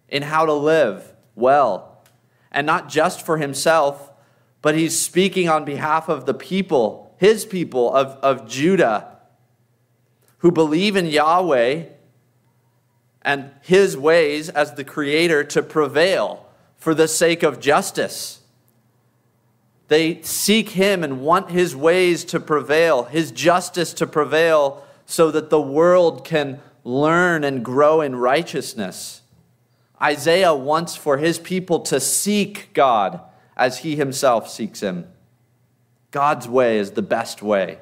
in 0.09 0.21
how 0.21 0.45
to 0.45 0.53
live 0.53 1.11
well. 1.33 1.90
And 2.51 2.67
not 2.67 2.89
just 2.89 3.25
for 3.25 3.37
himself, 3.37 4.11
but 4.61 4.75
he's 4.75 4.99
speaking 4.99 5.49
on 5.49 5.65
behalf 5.65 6.09
of 6.09 6.25
the 6.25 6.33
people, 6.33 7.15
his 7.17 7.45
people 7.45 7.93
of, 7.93 8.07
of 8.23 8.47
Judah, 8.47 9.17
who 10.39 10.51
believe 10.51 10.95
in 10.95 11.05
Yahweh 11.05 11.85
and 13.21 13.51
his 13.61 13.95
ways 13.95 14.49
as 14.49 14.73
the 14.73 14.83
creator 14.83 15.43
to 15.43 15.61
prevail 15.61 16.45
for 16.77 16.93
the 16.93 17.07
sake 17.07 17.43
of 17.43 17.59
justice. 17.59 18.39
They 19.87 20.21
seek 20.23 20.69
him 20.69 21.03
and 21.03 21.21
want 21.21 21.51
his 21.51 21.75
ways 21.75 22.23
to 22.25 22.39
prevail, 22.39 23.03
his 23.03 23.31
justice 23.31 23.93
to 23.95 24.07
prevail, 24.07 24.83
so 25.05 25.29
that 25.31 25.49
the 25.49 25.61
world 25.61 26.25
can 26.25 26.59
learn 26.83 27.43
and 27.43 27.63
grow 27.63 28.01
in 28.01 28.15
righteousness. 28.15 29.20
Isaiah 30.01 30.55
wants 30.55 30.95
for 30.95 31.17
his 31.17 31.37
people 31.39 31.81
to 31.81 31.99
seek 31.99 32.73
God 32.73 33.21
as 33.55 33.79
he 33.79 33.95
himself 33.95 34.49
seeks 34.49 34.81
him. 34.81 35.07
God's 36.09 36.47
way 36.47 36.77
is 36.77 36.91
the 36.91 37.01
best 37.01 37.41
way. 37.41 37.79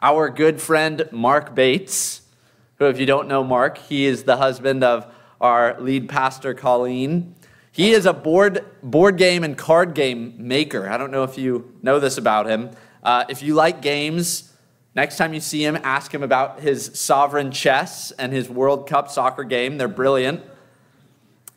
Our 0.00 0.28
good 0.28 0.60
friend 0.60 1.08
Mark 1.12 1.54
Bates 1.54 2.22
who, 2.82 2.88
if 2.88 2.98
you 2.98 3.06
don't 3.06 3.28
know 3.28 3.44
Mark, 3.44 3.78
he 3.78 4.06
is 4.06 4.24
the 4.24 4.36
husband 4.38 4.82
of 4.82 5.06
our 5.40 5.80
lead 5.80 6.08
pastor, 6.08 6.52
Colleen. 6.52 7.36
He 7.70 7.92
is 7.92 8.06
a 8.06 8.12
board, 8.12 8.64
board 8.82 9.16
game 9.16 9.44
and 9.44 9.56
card 9.56 9.94
game 9.94 10.34
maker. 10.36 10.88
I 10.88 10.98
don't 10.98 11.12
know 11.12 11.22
if 11.22 11.38
you 11.38 11.72
know 11.80 12.00
this 12.00 12.18
about 12.18 12.46
him. 12.46 12.70
Uh, 13.04 13.24
if 13.28 13.40
you 13.40 13.54
like 13.54 13.82
games, 13.82 14.52
next 14.96 15.16
time 15.16 15.32
you 15.32 15.38
see 15.38 15.64
him, 15.64 15.78
ask 15.84 16.12
him 16.12 16.24
about 16.24 16.60
his 16.60 16.90
sovereign 16.94 17.52
chess 17.52 18.10
and 18.12 18.32
his 18.32 18.50
World 18.50 18.88
Cup 18.88 19.08
soccer 19.08 19.44
game. 19.44 19.78
They're 19.78 19.86
brilliant. 19.86 20.42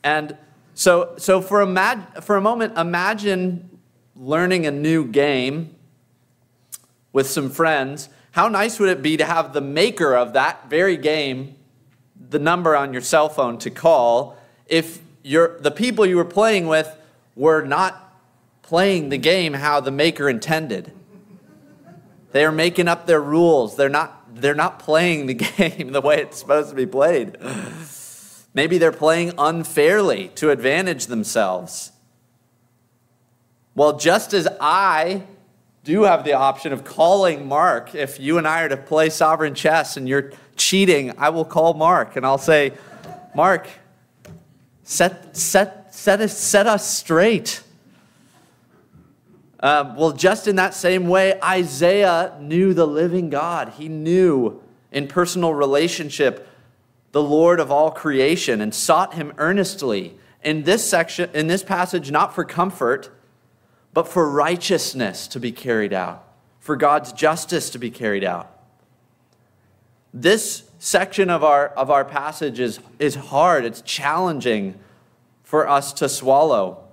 And 0.06 0.38
so, 0.74 1.16
so 1.18 1.42
for, 1.42 1.60
a 1.60 2.22
for 2.22 2.38
a 2.38 2.42
moment, 2.42 2.78
imagine 2.78 3.80
learning 4.16 4.66
a 4.66 4.72
new 4.72 5.04
game 5.04 5.76
with 7.12 7.28
some 7.28 7.50
friends 7.50 8.08
how 8.36 8.50
nice 8.50 8.80
would 8.80 8.90
it 8.90 9.02
be 9.02 9.16
to 9.16 9.24
have 9.24 9.54
the 9.54 9.62
maker 9.62 10.14
of 10.14 10.34
that 10.34 10.70
very 10.70 10.98
game, 10.98 11.56
the 12.20 12.38
number 12.38 12.76
on 12.76 12.92
your 12.92 13.02
cell 13.02 13.30
phone 13.30 13.58
to 13.60 13.70
call, 13.70 14.38
if 14.68 15.00
the 15.24 15.74
people 15.74 16.06
you 16.06 16.18
were 16.18 16.26
playing 16.26 16.68
with 16.68 16.94
were 17.38 17.64
not 17.64 18.14
playing 18.62 19.08
the 19.08 19.18
game 19.18 19.54
how 19.54 19.80
the 19.80 19.90
maker 19.90 20.28
intended? 20.28 20.92
They 22.34 22.44
are 22.44 22.52
making 22.52 22.90
up 22.90 23.08
their 23.08 23.22
rules. 23.22 23.78
They're 23.78 23.88
not, 23.88 24.36
they're 24.36 24.54
not 24.54 24.80
playing 24.80 25.28
the 25.28 25.34
game 25.58 25.94
the 25.94 26.02
way 26.02 26.18
it's 26.18 26.38
supposed 26.38 26.72
to 26.72 26.76
be 26.76 26.86
played. 26.86 27.38
Maybe 28.56 28.78
they're 28.78 28.94
playing 28.94 29.34
unfairly 29.38 30.30
to 30.36 30.50
advantage 30.50 31.08
themselves. 31.08 31.92
Well, 33.76 33.98
just 33.98 34.34
as 34.34 34.48
I 34.62 35.24
do 35.84 36.04
have 36.04 36.24
the 36.24 36.34
option 36.34 36.72
of 36.72 36.86
calling 36.86 37.48
Mark, 37.48 37.94
if 37.94 38.18
you 38.18 38.38
and 38.38 38.48
I 38.48 38.62
are 38.62 38.70
to 38.70 38.78
play 38.78 39.10
sovereign 39.10 39.54
chess 39.54 39.98
and 39.98 40.08
you're 40.08 40.32
cheating, 40.56 41.14
I 41.18 41.30
will 41.30 41.44
call 41.44 41.74
Mark 41.74 42.16
and 42.16 42.26
I'll 42.26 42.38
say, 42.38 42.72
Mark, 43.36 43.68
set, 44.84 45.36
set, 45.36 45.94
set, 45.94 46.22
us, 46.22 46.38
set 46.38 46.66
us 46.66 46.90
straight. 46.90 47.62
Uh, 49.60 49.94
well, 49.98 50.14
just 50.14 50.48
in 50.48 50.56
that 50.56 50.74
same 50.74 51.10
way, 51.10 51.38
Isaiah 51.44 52.38
knew 52.40 52.74
the 52.74 52.88
living 52.88 53.30
God. 53.30 53.74
He 53.78 53.90
knew 53.90 54.64
in 54.94 55.08
personal 55.08 55.54
relationship 55.54 56.48
the 57.16 57.24
Lord 57.24 57.62
of 57.62 57.72
all 57.72 57.92
creation 57.92 58.60
and 58.60 58.76
sought 58.76 59.14
him 59.14 59.32
earnestly. 59.38 60.16
In 60.44 60.64
this 60.64 60.86
section, 60.86 61.30
in 61.34 61.48
this 61.48 61.64
passage, 61.64 62.12
not 62.12 62.36
for 62.36 62.44
comfort, 62.44 63.10
but 63.94 64.06
for 64.06 64.30
righteousness 64.30 65.26
to 65.30 65.40
be 65.40 65.54
carried 65.54 65.94
out, 65.94 66.28
for 66.60 66.76
God's 66.76 67.14
justice 67.14 67.70
to 67.70 67.80
be 67.80 67.90
carried 67.90 68.26
out. 68.26 68.52
This 70.14 70.70
section 70.78 71.30
of 71.30 71.42
our, 71.42 71.70
of 71.70 71.90
our 71.90 72.04
passage 72.04 72.60
is, 72.60 72.82
is 73.00 73.16
hard, 73.16 73.64
it's 73.64 73.80
challenging 73.80 74.78
for 75.42 75.70
us 75.70 75.94
to 75.94 76.10
swallow. 76.10 76.84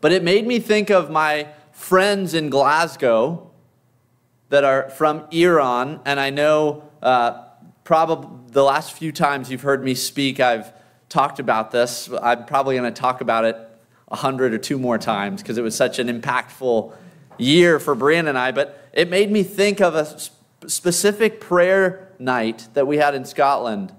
But 0.00 0.10
it 0.10 0.22
made 0.24 0.46
me 0.46 0.58
think 0.58 0.88
of 0.88 1.10
my 1.10 1.48
friends 1.70 2.32
in 2.32 2.48
Glasgow 2.48 3.50
that 4.48 4.64
are 4.64 4.88
from 4.88 5.26
Iran, 5.32 6.00
and 6.06 6.18
I 6.18 6.30
know 6.30 6.84
uh, 7.02 7.44
probably 7.88 8.28
the 8.52 8.62
last 8.62 8.92
few 8.92 9.10
times 9.10 9.50
you've 9.50 9.62
heard 9.62 9.82
me 9.82 9.94
speak, 9.94 10.40
I've 10.40 10.74
talked 11.08 11.38
about 11.38 11.70
this. 11.70 12.10
I'm 12.20 12.44
probably 12.44 12.76
going 12.76 12.92
to 12.92 13.00
talk 13.00 13.22
about 13.22 13.46
it 13.46 13.56
a 14.08 14.16
hundred 14.16 14.52
or 14.52 14.58
two 14.58 14.78
more 14.78 14.98
times 14.98 15.40
because 15.40 15.56
it 15.56 15.62
was 15.62 15.74
such 15.74 15.98
an 15.98 16.06
impactful 16.06 16.92
year 17.38 17.80
for 17.80 17.94
Brian 17.94 18.28
and 18.28 18.36
I. 18.36 18.52
But 18.52 18.90
it 18.92 19.08
made 19.08 19.30
me 19.30 19.42
think 19.42 19.80
of 19.80 19.94
a 19.94 20.20
specific 20.68 21.40
prayer 21.40 22.12
night 22.18 22.68
that 22.74 22.86
we 22.86 22.98
had 22.98 23.14
in 23.14 23.24
Scotland 23.24 23.94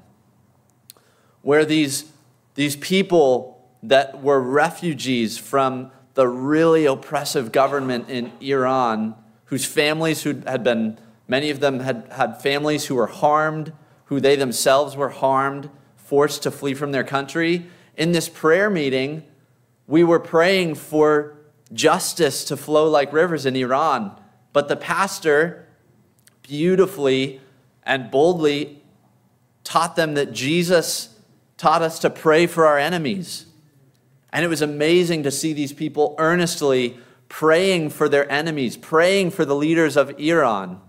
where 1.41 1.65
these, 1.65 2.11
these 2.53 2.75
people 2.75 3.67
that 3.81 4.21
were 4.21 4.39
refugees 4.39 5.39
from 5.39 5.89
the 6.13 6.27
really 6.27 6.85
oppressive 6.85 7.51
government 7.51 8.07
in 8.07 8.33
Iran, 8.39 9.15
whose 9.45 9.65
families 9.65 10.21
who 10.21 10.43
had 10.45 10.63
been 10.63 10.99
Many 11.29 11.51
of 11.51 11.59
them 11.59 11.79
had, 11.79 12.07
had 12.11 12.41
families 12.41 12.87
who 12.87 12.95
were 12.95 13.07
harmed, 13.07 13.71
who 14.09 14.19
they 14.19 14.35
themselves 14.35 14.95
were 14.95 15.09
harmed, 15.09 15.69
forced 15.95 16.41
to 16.41 16.49
flee 16.49 16.73
from 16.73 16.91
their 16.91 17.03
country. 17.03 17.67
In 17.95 18.11
this 18.11 18.27
prayer 18.27 18.67
meeting, 18.67 19.23
we 19.85 20.03
were 20.03 20.19
praying 20.19 20.73
for 20.75 21.37
justice 21.71 22.43
to 22.45 22.57
flow 22.57 22.89
like 22.89 23.13
rivers 23.13 23.45
in 23.45 23.55
Iran. 23.55 24.19
But 24.51 24.67
the 24.67 24.75
pastor 24.75 25.67
beautifully 26.41 27.39
and 27.83 28.09
boldly 28.09 28.81
taught 29.63 29.95
them 29.95 30.15
that 30.15 30.33
Jesus 30.33 31.15
taught 31.57 31.83
us 31.83 31.99
to 31.99 32.09
pray 32.09 32.47
for 32.47 32.65
our 32.65 32.79
enemies. 32.79 33.45
And 34.33 34.43
it 34.43 34.47
was 34.47 34.63
amazing 34.63 35.21
to 35.21 35.29
see 35.29 35.53
these 35.53 35.73
people 35.73 36.15
earnestly 36.17 36.97
praying 37.27 37.91
for 37.91 38.09
their 38.09 38.31
enemies, 38.31 38.75
praying 38.75 39.29
for 39.29 39.45
the 39.45 39.55
leaders 39.55 39.95
of 39.95 40.19
Iran 40.19 40.81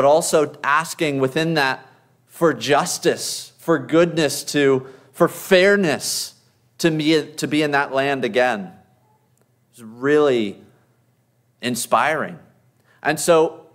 but 0.00 0.06
also 0.06 0.56
asking 0.64 1.18
within 1.18 1.52
that 1.52 1.86
for 2.24 2.54
justice, 2.54 3.52
for 3.58 3.78
goodness 3.78 4.42
to, 4.42 4.86
for 5.12 5.28
fairness 5.28 6.36
to 6.78 6.90
be, 6.90 7.26
to 7.32 7.46
be 7.46 7.60
in 7.60 7.72
that 7.72 7.92
land 7.92 8.24
again. 8.24 8.72
It's 9.70 9.82
really 9.82 10.56
inspiring. 11.60 12.38
And 13.02 13.20
so, 13.20 13.66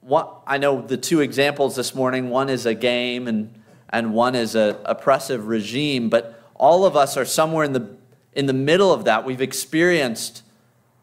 what, 0.00 0.42
I 0.46 0.58
know 0.58 0.80
the 0.80 0.96
two 0.96 1.20
examples 1.20 1.74
this 1.74 1.92
morning 1.92 2.30
one 2.30 2.48
is 2.48 2.64
a 2.64 2.74
game 2.74 3.26
and, 3.26 3.52
and 3.90 4.14
one 4.14 4.36
is 4.36 4.54
an 4.54 4.76
oppressive 4.84 5.48
regime, 5.48 6.08
but 6.08 6.40
all 6.54 6.84
of 6.84 6.94
us 6.94 7.16
are 7.16 7.24
somewhere 7.24 7.64
in 7.64 7.72
the, 7.72 7.96
in 8.32 8.46
the 8.46 8.52
middle 8.52 8.92
of 8.92 9.06
that. 9.06 9.24
We've 9.24 9.42
experienced 9.42 10.44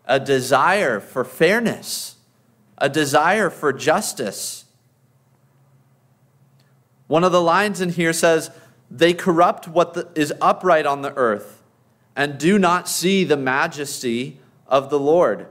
a 0.05 0.17
desire 0.17 1.01
for 1.01 1.25
fairness 1.25 2.15
a 2.79 2.89
desire 2.89 3.49
for 3.49 3.73
justice. 3.73 4.65
One 7.07 7.23
of 7.23 7.31
the 7.31 7.41
lines 7.41 7.81
in 7.81 7.89
here 7.89 8.13
says, 8.13 8.51
They 8.89 9.13
corrupt 9.13 9.67
what 9.67 9.93
the, 9.93 10.07
is 10.15 10.33
upright 10.41 10.85
on 10.85 11.01
the 11.01 11.13
earth 11.15 11.61
and 12.15 12.37
do 12.37 12.57
not 12.59 12.87
see 12.87 13.23
the 13.23 13.37
majesty 13.37 14.39
of 14.67 14.89
the 14.89 14.99
Lord. 14.99 15.47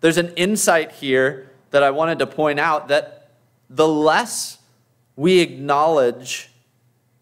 There's 0.00 0.16
an 0.16 0.32
insight 0.34 0.92
here 0.92 1.50
that 1.70 1.82
I 1.82 1.90
wanted 1.90 2.18
to 2.20 2.26
point 2.26 2.58
out 2.58 2.88
that 2.88 3.30
the 3.68 3.88
less 3.88 4.58
we 5.16 5.40
acknowledge 5.40 6.50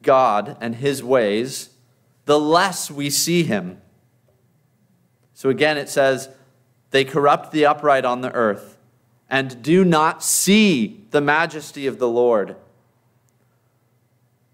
God 0.02 0.56
and 0.60 0.76
His 0.76 1.02
ways, 1.02 1.70
the 2.24 2.38
less 2.38 2.90
we 2.90 3.10
see 3.10 3.42
Him. 3.42 3.80
So 5.34 5.50
again, 5.50 5.76
it 5.76 5.88
says, 5.88 6.28
They 6.90 7.04
corrupt 7.04 7.50
the 7.50 7.66
upright 7.66 8.04
on 8.04 8.20
the 8.20 8.32
earth 8.32 8.77
and 9.28 9.62
do 9.62 9.84
not 9.84 10.22
see 10.22 11.04
the 11.10 11.20
majesty 11.20 11.86
of 11.86 11.98
the 11.98 12.08
Lord. 12.08 12.56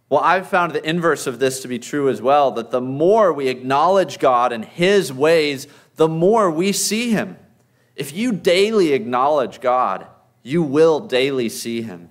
Well, 0.09 0.21
I've 0.21 0.49
found 0.49 0.73
the 0.73 0.89
inverse 0.89 1.27
of 1.27 1.39
this 1.39 1.61
to 1.63 1.69
be 1.69 1.79
true 1.79 2.09
as 2.09 2.21
well 2.21 2.51
that 2.53 2.71
the 2.71 2.81
more 2.81 3.33
we 3.33 3.49
acknowledge 3.49 4.19
God 4.19 4.53
and 4.53 4.65
His 4.65 5.13
ways, 5.13 5.67
the 5.97 6.09
more 6.09 6.51
we 6.51 6.73
see 6.73 7.11
Him. 7.11 7.37
If 7.97 8.13
you 8.13 8.33
daily 8.33 8.93
acknowledge 8.93 9.61
God, 9.61 10.07
you 10.43 10.63
will 10.63 11.01
daily 11.01 11.49
see 11.49 11.83
Him. 11.83 12.11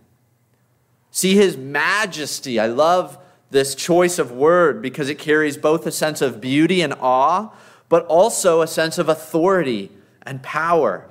See 1.11 1.35
His 1.35 1.55
majesty. 1.55 2.59
I 2.59 2.67
love 2.67 3.17
this 3.51 3.75
choice 3.75 4.17
of 4.17 4.31
word 4.31 4.81
because 4.81 5.09
it 5.09 5.19
carries 5.19 5.57
both 5.57 5.85
a 5.85 5.91
sense 5.91 6.21
of 6.21 6.41
beauty 6.41 6.81
and 6.81 6.93
awe, 6.99 7.53
but 7.87 8.05
also 8.07 8.61
a 8.61 8.67
sense 8.67 8.97
of 8.97 9.07
authority 9.07 9.91
and 10.23 10.41
power. 10.41 11.07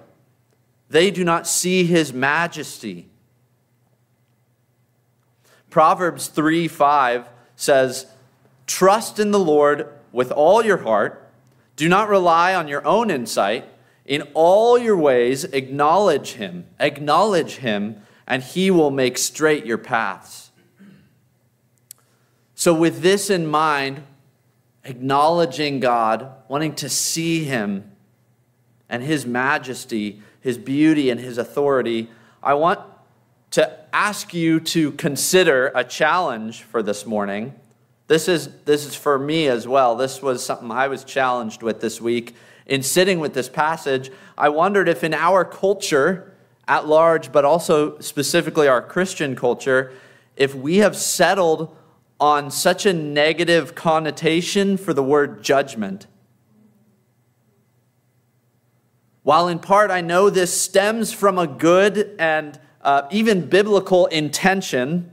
They 0.93 1.11
do 1.11 1.25
not 1.25 1.47
see 1.47 1.85
his 1.85 2.13
majesty. 2.13 3.09
Proverbs 5.71 6.27
3 6.27 6.69
5 6.69 7.29
says, 7.57 8.05
Trust 8.67 9.19
in 9.19 9.31
the 9.31 9.39
Lord 9.39 9.89
with 10.13 10.31
all 10.31 10.63
your 10.63 10.77
heart. 10.77 11.33
Do 11.77 11.89
not 11.89 12.11
rely 12.11 12.55
on 12.55 12.69
your 12.69 12.87
own 12.87 13.11
insight. 13.11 13.65
In 14.05 14.21
all 14.35 14.77
your 14.77 14.99
ways, 14.99 15.45
acknowledge 15.45 16.33
him. 16.33 16.67
Acknowledge 16.79 17.57
him, 17.57 18.03
and 18.27 18.43
he 18.43 18.71
will 18.71 18.91
make 18.91 19.17
straight 19.17 19.65
your 19.65 19.79
paths. 19.79 20.51
So, 22.55 22.75
with 22.75 23.01
this 23.01 23.31
in 23.31 23.47
mind, 23.47 24.03
acknowledging 24.85 25.81
God, 25.81 26.31
wanting 26.49 26.75
to 26.75 26.91
see 26.91 27.45
him 27.45 27.93
and 28.91 29.03
his 29.03 29.25
majesty, 29.25 30.21
his 30.43 30.59
beauty, 30.59 31.09
and 31.09 31.19
his 31.19 31.39
authority, 31.39 32.11
I 32.43 32.55
want 32.55 32.81
to 33.53 33.79
ask 33.95 34.35
you 34.35 34.61
to 34.61 34.93
consider 34.93 35.73
a 35.75 35.85
challenge 35.85 36.63
for 36.63 36.83
this 36.83 37.07
morning. 37.07 37.55
This 38.09 38.29
is, 38.29 38.49
this 38.65 38.85
is 38.85 38.95
for 38.95 39.19
me 39.19 39.47
as 39.47 39.67
well. 39.69 39.97
This 39.97 40.21
was 40.21 40.45
something 40.45 40.71
I 40.71 40.89
was 40.89 41.05
challenged 41.05 41.63
with 41.63 41.81
this 41.81 42.01
week. 42.01 42.35
In 42.67 42.83
sitting 42.83 43.21
with 43.21 43.35
this 43.35 43.49
passage, 43.49 44.11
I 44.37 44.49
wondered 44.49 44.89
if 44.89 45.05
in 45.05 45.15
our 45.15 45.45
culture 45.45 46.35
at 46.67 46.87
large, 46.87 47.33
but 47.33 47.45
also 47.45 47.99
specifically 48.01 48.69
our 48.69 48.83
Christian 48.83 49.37
culture, 49.37 49.93
if 50.37 50.55
we 50.55 50.79
have 50.79 50.97
settled 50.97 51.77
on 52.19 52.51
such 52.51 52.87
a 52.87 52.93
negative 52.93 53.75
connotation 53.75 54.77
for 54.77 54.95
the 54.95 55.03
word 55.03 55.43
judgment 55.43 56.07
While 59.23 59.49
in 59.49 59.59
part 59.59 59.91
I 59.91 60.01
know 60.01 60.31
this 60.31 60.61
stems 60.61 61.13
from 61.13 61.39
a 61.39 61.47
good 61.47 62.17
and 62.19 62.59
uh, 62.83 63.03
even 63.11 63.49
biblical 63.49 64.07
intention 64.07 65.13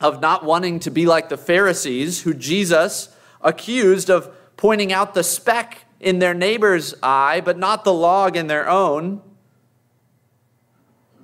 of 0.00 0.20
not 0.20 0.44
wanting 0.44 0.80
to 0.80 0.90
be 0.90 1.06
like 1.06 1.28
the 1.28 1.36
Pharisees, 1.36 2.22
who 2.22 2.34
Jesus 2.34 3.08
accused 3.40 4.10
of 4.10 4.34
pointing 4.56 4.92
out 4.92 5.14
the 5.14 5.22
speck 5.22 5.84
in 6.00 6.18
their 6.18 6.34
neighbor's 6.34 6.94
eye, 7.02 7.40
but 7.40 7.58
not 7.58 7.84
the 7.84 7.92
log 7.92 8.36
in 8.36 8.48
their 8.48 8.68
own. 8.68 9.22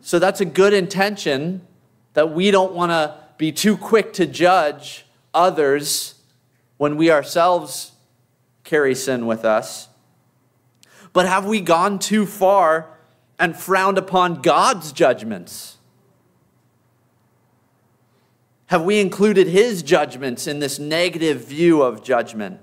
So 0.00 0.18
that's 0.18 0.40
a 0.40 0.44
good 0.44 0.72
intention 0.72 1.66
that 2.14 2.32
we 2.32 2.50
don't 2.50 2.72
want 2.72 2.90
to 2.90 3.16
be 3.36 3.52
too 3.52 3.76
quick 3.76 4.12
to 4.14 4.26
judge 4.26 5.06
others 5.34 6.14
when 6.76 6.96
we 6.96 7.10
ourselves 7.10 7.92
carry 8.64 8.94
sin 8.94 9.26
with 9.26 9.44
us. 9.44 9.88
But 11.12 11.26
have 11.26 11.44
we 11.44 11.60
gone 11.60 11.98
too 11.98 12.26
far 12.26 12.88
and 13.38 13.56
frowned 13.56 13.98
upon 13.98 14.40
God's 14.42 14.92
judgments? 14.92 15.76
Have 18.66 18.84
we 18.84 19.00
included 19.00 19.48
his 19.48 19.82
judgments 19.82 20.46
in 20.46 20.58
this 20.58 20.78
negative 20.78 21.44
view 21.44 21.82
of 21.82 22.02
judgment? 22.02 22.60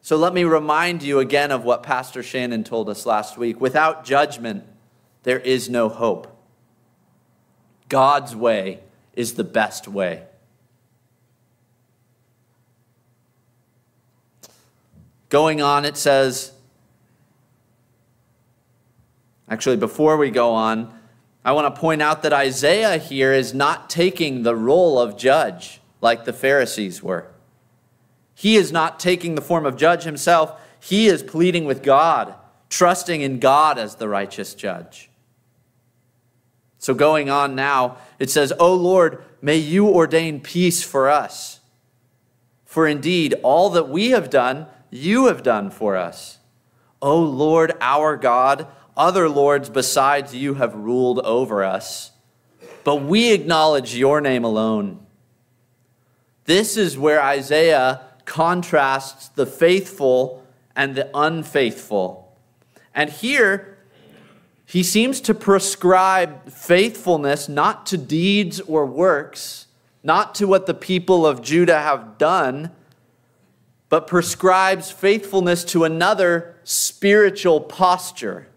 So 0.00 0.16
let 0.16 0.32
me 0.32 0.44
remind 0.44 1.02
you 1.02 1.18
again 1.18 1.50
of 1.50 1.64
what 1.64 1.82
Pastor 1.82 2.22
Shannon 2.22 2.64
told 2.64 2.88
us 2.88 3.04
last 3.04 3.36
week. 3.36 3.60
Without 3.60 4.04
judgment, 4.04 4.64
there 5.22 5.38
is 5.38 5.68
no 5.68 5.88
hope. 5.88 6.30
God's 7.88 8.34
way 8.34 8.80
is 9.14 9.34
the 9.34 9.44
best 9.44 9.86
way. 9.86 10.22
Going 15.28 15.60
on, 15.60 15.84
it 15.84 15.96
says, 15.96 16.52
actually, 19.48 19.76
before 19.76 20.16
we 20.16 20.30
go 20.30 20.52
on, 20.52 20.92
I 21.44 21.52
want 21.52 21.74
to 21.74 21.80
point 21.80 22.00
out 22.00 22.22
that 22.22 22.32
Isaiah 22.32 22.96
here 22.96 23.32
is 23.32 23.52
not 23.52 23.90
taking 23.90 24.42
the 24.42 24.56
role 24.56 24.98
of 24.98 25.16
judge 25.16 25.80
like 26.00 26.24
the 26.24 26.32
Pharisees 26.32 27.02
were. 27.02 27.30
He 28.34 28.56
is 28.56 28.72
not 28.72 28.98
taking 28.98 29.34
the 29.34 29.42
form 29.42 29.66
of 29.66 29.76
judge 29.76 30.04
himself. 30.04 30.60
He 30.80 31.06
is 31.06 31.22
pleading 31.22 31.64
with 31.64 31.82
God, 31.82 32.34
trusting 32.68 33.20
in 33.20 33.38
God 33.38 33.78
as 33.78 33.96
the 33.96 34.08
righteous 34.08 34.54
judge. 34.54 35.10
So, 36.78 36.92
going 36.92 37.30
on 37.30 37.54
now, 37.54 37.96
it 38.18 38.28
says, 38.28 38.52
O 38.58 38.74
Lord, 38.74 39.24
may 39.40 39.56
you 39.56 39.88
ordain 39.88 40.40
peace 40.40 40.82
for 40.82 41.08
us. 41.08 41.60
For 42.64 42.86
indeed, 42.86 43.34
all 43.42 43.70
that 43.70 43.88
we 43.88 44.10
have 44.10 44.28
done, 44.28 44.66
you 44.90 45.26
have 45.26 45.42
done 45.42 45.70
for 45.70 45.96
us. 45.96 46.38
O 47.00 47.18
Lord 47.18 47.72
our 47.80 48.16
God, 48.16 48.66
other 48.96 49.28
lords 49.28 49.68
besides 49.68 50.34
you 50.34 50.54
have 50.54 50.74
ruled 50.74 51.18
over 51.20 51.64
us, 51.64 52.12
but 52.84 52.96
we 52.96 53.32
acknowledge 53.32 53.94
your 53.96 54.20
name 54.20 54.44
alone. 54.44 55.04
This 56.44 56.76
is 56.76 56.98
where 56.98 57.22
Isaiah 57.22 58.02
contrasts 58.24 59.28
the 59.28 59.46
faithful 59.46 60.44
and 60.76 60.94
the 60.94 61.10
unfaithful. 61.14 62.36
And 62.94 63.10
here, 63.10 63.78
he 64.66 64.82
seems 64.82 65.20
to 65.22 65.34
prescribe 65.34 66.50
faithfulness 66.50 67.48
not 67.48 67.86
to 67.86 67.98
deeds 67.98 68.60
or 68.60 68.86
works, 68.86 69.66
not 70.02 70.34
to 70.36 70.46
what 70.46 70.66
the 70.66 70.74
people 70.74 71.26
of 71.26 71.42
Judah 71.42 71.80
have 71.80 72.18
done, 72.18 72.70
but 73.88 74.06
prescribes 74.06 74.90
faithfulness 74.90 75.64
to 75.64 75.84
another 75.84 76.56
spiritual 76.64 77.60
posture 77.60 78.48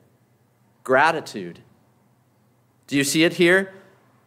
gratitude. 0.88 1.60
Do 2.88 2.96
you 2.96 3.04
see 3.04 3.26
it 3.26 3.34
here? 3.34 3.74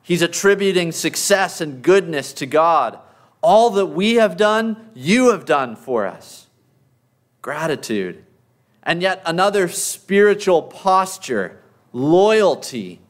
He's 0.02 0.20
attributing 0.20 0.92
success 0.92 1.62
and 1.62 1.80
goodness 1.80 2.34
to 2.34 2.44
God 2.44 2.98
all 3.42 3.70
that 3.70 3.86
we 3.86 4.16
have 4.16 4.36
done, 4.36 4.90
you 4.92 5.30
have 5.30 5.46
done 5.46 5.74
for 5.74 6.06
us. 6.06 6.48
Gratitude. 7.40 8.22
And 8.82 9.00
yet, 9.00 9.22
another 9.24 9.68
spiritual 9.68 10.60
posture, 10.60 11.58
loyalty. 11.94 13.00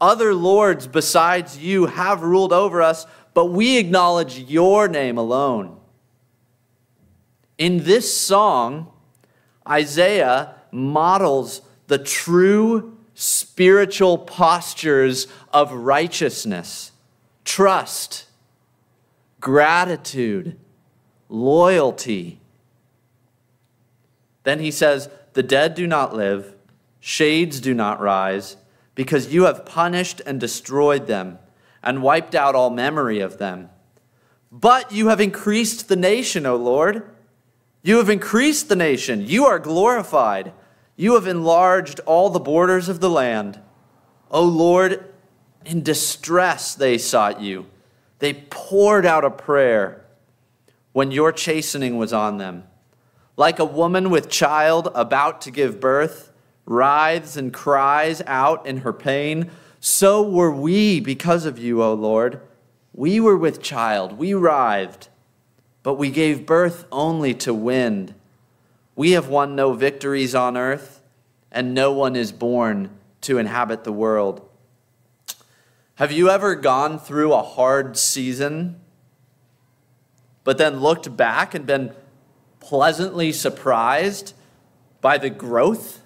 Other 0.00 0.32
lords 0.32 0.86
besides 0.86 1.58
you 1.58 1.86
have 1.86 2.22
ruled 2.22 2.52
over 2.52 2.80
us, 2.80 3.06
but 3.34 3.46
we 3.46 3.76
acknowledge 3.76 4.38
your 4.38 4.86
name 4.86 5.18
alone. 5.18 5.80
In 7.58 7.82
this 7.82 8.14
song, 8.14 8.92
Isaiah 9.68 10.54
models 10.70 11.62
the 11.86 11.98
true 11.98 12.96
spiritual 13.14 14.18
postures 14.18 15.26
of 15.52 15.72
righteousness, 15.72 16.92
trust, 17.44 18.26
gratitude, 19.40 20.58
loyalty. 21.28 22.40
Then 24.42 24.60
he 24.60 24.70
says, 24.70 25.08
The 25.32 25.42
dead 25.42 25.74
do 25.74 25.86
not 25.86 26.14
live, 26.14 26.54
shades 27.00 27.60
do 27.60 27.74
not 27.74 28.00
rise, 28.00 28.56
because 28.94 29.32
you 29.32 29.44
have 29.44 29.66
punished 29.66 30.20
and 30.26 30.40
destroyed 30.40 31.06
them 31.06 31.38
and 31.82 32.02
wiped 32.02 32.34
out 32.34 32.54
all 32.54 32.70
memory 32.70 33.20
of 33.20 33.38
them. 33.38 33.70
But 34.50 34.92
you 34.92 35.08
have 35.08 35.20
increased 35.20 35.88
the 35.88 35.96
nation, 35.96 36.46
O 36.46 36.56
Lord. 36.56 37.08
You 37.82 37.98
have 37.98 38.10
increased 38.10 38.68
the 38.68 38.76
nation. 38.76 39.20
You 39.20 39.44
are 39.46 39.58
glorified. 39.58 40.52
You 40.96 41.14
have 41.14 41.26
enlarged 41.26 42.00
all 42.06 42.30
the 42.30 42.40
borders 42.40 42.88
of 42.88 43.00
the 43.00 43.10
land. 43.10 43.60
O 44.30 44.42
Lord, 44.42 45.04
in 45.64 45.82
distress 45.82 46.74
they 46.74 46.96
sought 46.96 47.40
you. 47.40 47.66
They 48.18 48.32
poured 48.48 49.04
out 49.04 49.24
a 49.24 49.30
prayer 49.30 50.04
when 50.92 51.10
your 51.10 51.32
chastening 51.32 51.98
was 51.98 52.12
on 52.12 52.38
them. 52.38 52.64
Like 53.36 53.58
a 53.58 53.64
woman 53.66 54.08
with 54.08 54.30
child 54.30 54.88
about 54.94 55.42
to 55.42 55.50
give 55.50 55.78
birth, 55.78 56.32
writhes 56.64 57.36
and 57.36 57.52
cries 57.52 58.22
out 58.26 58.66
in 58.66 58.78
her 58.78 58.94
pain, 58.94 59.50
so 59.78 60.22
were 60.26 60.50
we 60.50 61.00
because 61.00 61.44
of 61.44 61.58
you, 61.58 61.82
O 61.82 61.92
Lord. 61.92 62.40
We 62.94 63.20
were 63.20 63.36
with 63.36 63.62
child, 63.62 64.16
we 64.16 64.32
writhed, 64.32 65.10
but 65.82 65.94
we 65.94 66.10
gave 66.10 66.46
birth 66.46 66.86
only 66.90 67.34
to 67.34 67.52
wind. 67.52 68.14
We 68.96 69.10
have 69.12 69.28
won 69.28 69.54
no 69.54 69.74
victories 69.74 70.34
on 70.34 70.56
earth, 70.56 71.02
and 71.52 71.74
no 71.74 71.92
one 71.92 72.16
is 72.16 72.32
born 72.32 72.90
to 73.20 73.36
inhabit 73.36 73.84
the 73.84 73.92
world. 73.92 74.48
Have 75.96 76.12
you 76.12 76.30
ever 76.30 76.54
gone 76.54 76.98
through 76.98 77.34
a 77.34 77.42
hard 77.42 77.98
season, 77.98 78.80
but 80.44 80.56
then 80.56 80.80
looked 80.80 81.14
back 81.14 81.54
and 81.54 81.66
been 81.66 81.92
pleasantly 82.58 83.32
surprised 83.32 84.32
by 85.02 85.18
the 85.18 85.30
growth 85.30 86.00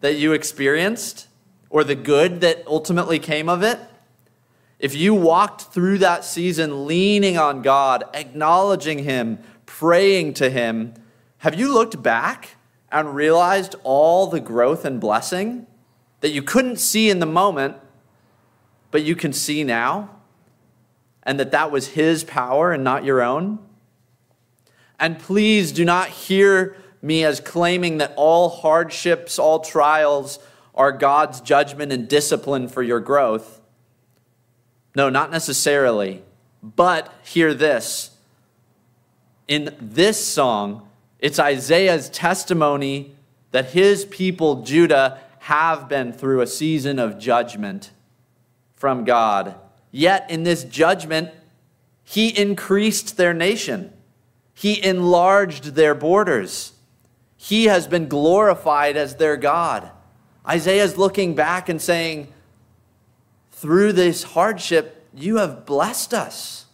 that 0.00 0.16
you 0.16 0.32
experienced 0.32 1.26
or 1.70 1.84
the 1.84 1.94
good 1.94 2.42
that 2.42 2.62
ultimately 2.66 3.18
came 3.18 3.48
of 3.48 3.62
it? 3.62 3.78
If 4.78 4.94
you 4.94 5.14
walked 5.14 5.72
through 5.72 5.98
that 5.98 6.24
season 6.24 6.86
leaning 6.86 7.38
on 7.38 7.62
God, 7.62 8.04
acknowledging 8.14 9.00
Him, 9.00 9.38
praying 9.66 10.34
to 10.34 10.50
Him, 10.50 10.94
have 11.38 11.58
you 11.58 11.72
looked 11.72 12.02
back 12.02 12.56
and 12.90 13.14
realized 13.14 13.74
all 13.84 14.26
the 14.26 14.40
growth 14.40 14.84
and 14.84 15.00
blessing 15.00 15.66
that 16.20 16.30
you 16.30 16.42
couldn't 16.42 16.78
see 16.78 17.10
in 17.10 17.18
the 17.18 17.26
moment? 17.26 17.76
but 18.90 19.02
you 19.02 19.14
can 19.14 19.32
see 19.32 19.64
now, 19.64 20.10
and 21.22 21.38
that 21.38 21.50
that 21.50 21.70
was 21.70 21.88
His 21.88 22.24
power 22.24 22.72
and 22.72 22.82
not 22.82 23.04
your 23.04 23.22
own? 23.22 23.58
And 24.98 25.18
please 25.18 25.72
do 25.72 25.84
not 25.84 26.08
hear 26.08 26.76
me 27.02 27.24
as 27.24 27.40
claiming 27.40 27.98
that 27.98 28.12
all 28.16 28.48
hardships, 28.48 29.38
all 29.38 29.60
trials 29.60 30.38
are 30.74 30.90
God's 30.90 31.40
judgment 31.40 31.92
and 31.92 32.08
discipline 32.08 32.68
for 32.68 32.82
your 32.82 33.00
growth. 33.00 33.60
No, 34.94 35.08
not 35.08 35.30
necessarily. 35.30 36.22
But 36.62 37.12
hear 37.22 37.54
this. 37.54 38.10
In 39.46 39.74
this 39.80 40.24
song, 40.24 40.87
it's 41.18 41.38
Isaiah's 41.38 42.08
testimony 42.10 43.14
that 43.50 43.70
his 43.70 44.04
people, 44.04 44.62
Judah, 44.62 45.18
have 45.40 45.88
been 45.88 46.12
through 46.12 46.40
a 46.40 46.46
season 46.46 46.98
of 46.98 47.18
judgment 47.18 47.90
from 48.76 49.04
God. 49.04 49.54
Yet 49.90 50.30
in 50.30 50.42
this 50.42 50.64
judgment, 50.64 51.30
he 52.04 52.28
increased 52.38 53.16
their 53.16 53.34
nation, 53.34 53.92
he 54.54 54.84
enlarged 54.84 55.74
their 55.74 55.94
borders. 55.94 56.72
He 57.40 57.66
has 57.66 57.86
been 57.86 58.08
glorified 58.08 58.96
as 58.96 59.14
their 59.14 59.36
God. 59.36 59.92
Isaiah 60.46 60.82
is 60.82 60.98
looking 60.98 61.36
back 61.36 61.68
and 61.68 61.80
saying, 61.80 62.32
Through 63.52 63.92
this 63.92 64.24
hardship, 64.24 65.06
you 65.14 65.36
have 65.36 65.64
blessed 65.64 66.12
us. 66.12 66.66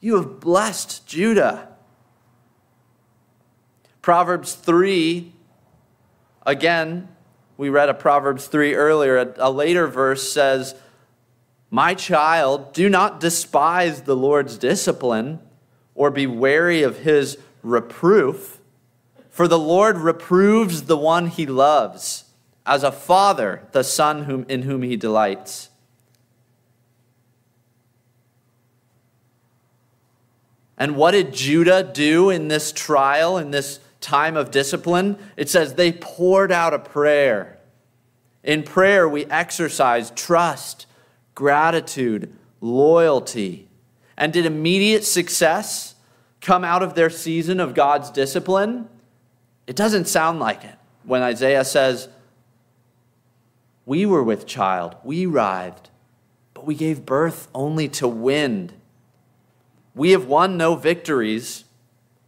You 0.00 0.16
have 0.16 0.40
blessed 0.40 1.06
Judah. 1.06 1.68
Proverbs 4.02 4.54
3, 4.54 5.32
again, 6.44 7.08
we 7.56 7.68
read 7.68 7.88
a 7.88 7.94
Proverbs 7.94 8.48
3 8.48 8.74
earlier. 8.74 9.32
A, 9.38 9.50
later 9.50 9.86
verse 9.86 10.32
says, 10.32 10.74
my 11.70 11.94
child, 11.94 12.72
do 12.72 12.88
not 12.88 13.20
despise 13.20 14.02
the 14.02 14.16
Lord's 14.16 14.58
discipline 14.58 15.38
or 15.94 16.10
be 16.10 16.26
wary 16.26 16.82
of 16.82 16.98
his 16.98 17.38
reproof, 17.62 18.60
for 19.30 19.46
the 19.46 19.58
Lord 19.58 19.98
reproves 19.98 20.82
the 20.82 20.96
one 20.96 21.28
he 21.28 21.46
loves, 21.46 22.24
as 22.66 22.82
a 22.82 22.92
father 22.92 23.62
the 23.72 23.84
son 23.84 24.24
whom, 24.24 24.44
in 24.48 24.62
whom 24.62 24.82
he 24.82 24.96
delights. 24.96 25.70
And 30.76 30.96
what 30.96 31.12
did 31.12 31.32
Judah 31.32 31.84
do 31.84 32.30
in 32.30 32.48
this 32.48 32.72
trial, 32.72 33.38
in 33.38 33.52
this 33.52 33.78
time 34.02 34.36
of 34.36 34.50
discipline, 34.50 35.16
it 35.36 35.48
says 35.48 35.74
they 35.74 35.92
poured 35.92 36.52
out 36.52 36.74
a 36.74 36.78
prayer. 36.78 37.58
In 38.42 38.62
prayer, 38.62 39.08
we 39.08 39.24
exercise 39.26 40.10
trust, 40.10 40.86
gratitude, 41.34 42.34
loyalty. 42.60 43.68
And 44.16 44.32
did 44.32 44.46
immediate 44.46 45.04
success 45.04 45.94
come 46.40 46.64
out 46.64 46.82
of 46.82 46.94
their 46.94 47.10
season 47.10 47.60
of 47.60 47.74
God's 47.74 48.10
discipline? 48.10 48.88
It 49.66 49.76
doesn't 49.76 50.08
sound 50.08 50.40
like 50.40 50.64
it 50.64 50.76
when 51.04 51.22
Isaiah 51.22 51.64
says, 51.64 52.08
We 53.86 54.06
were 54.06 54.22
with 54.22 54.46
child, 54.46 54.96
we 55.04 55.26
writhed, 55.26 55.90
but 56.54 56.66
we 56.66 56.74
gave 56.74 57.06
birth 57.06 57.48
only 57.54 57.88
to 57.90 58.08
wind. 58.08 58.74
We 59.94 60.12
have 60.12 60.26
won 60.26 60.56
no 60.56 60.74
victories 60.74 61.64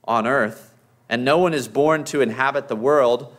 on 0.04 0.26
earth, 0.26 0.73
and 1.14 1.24
no 1.24 1.38
one 1.38 1.54
is 1.54 1.68
born 1.68 2.02
to 2.02 2.22
inhabit 2.22 2.66
the 2.66 2.74
world. 2.74 3.32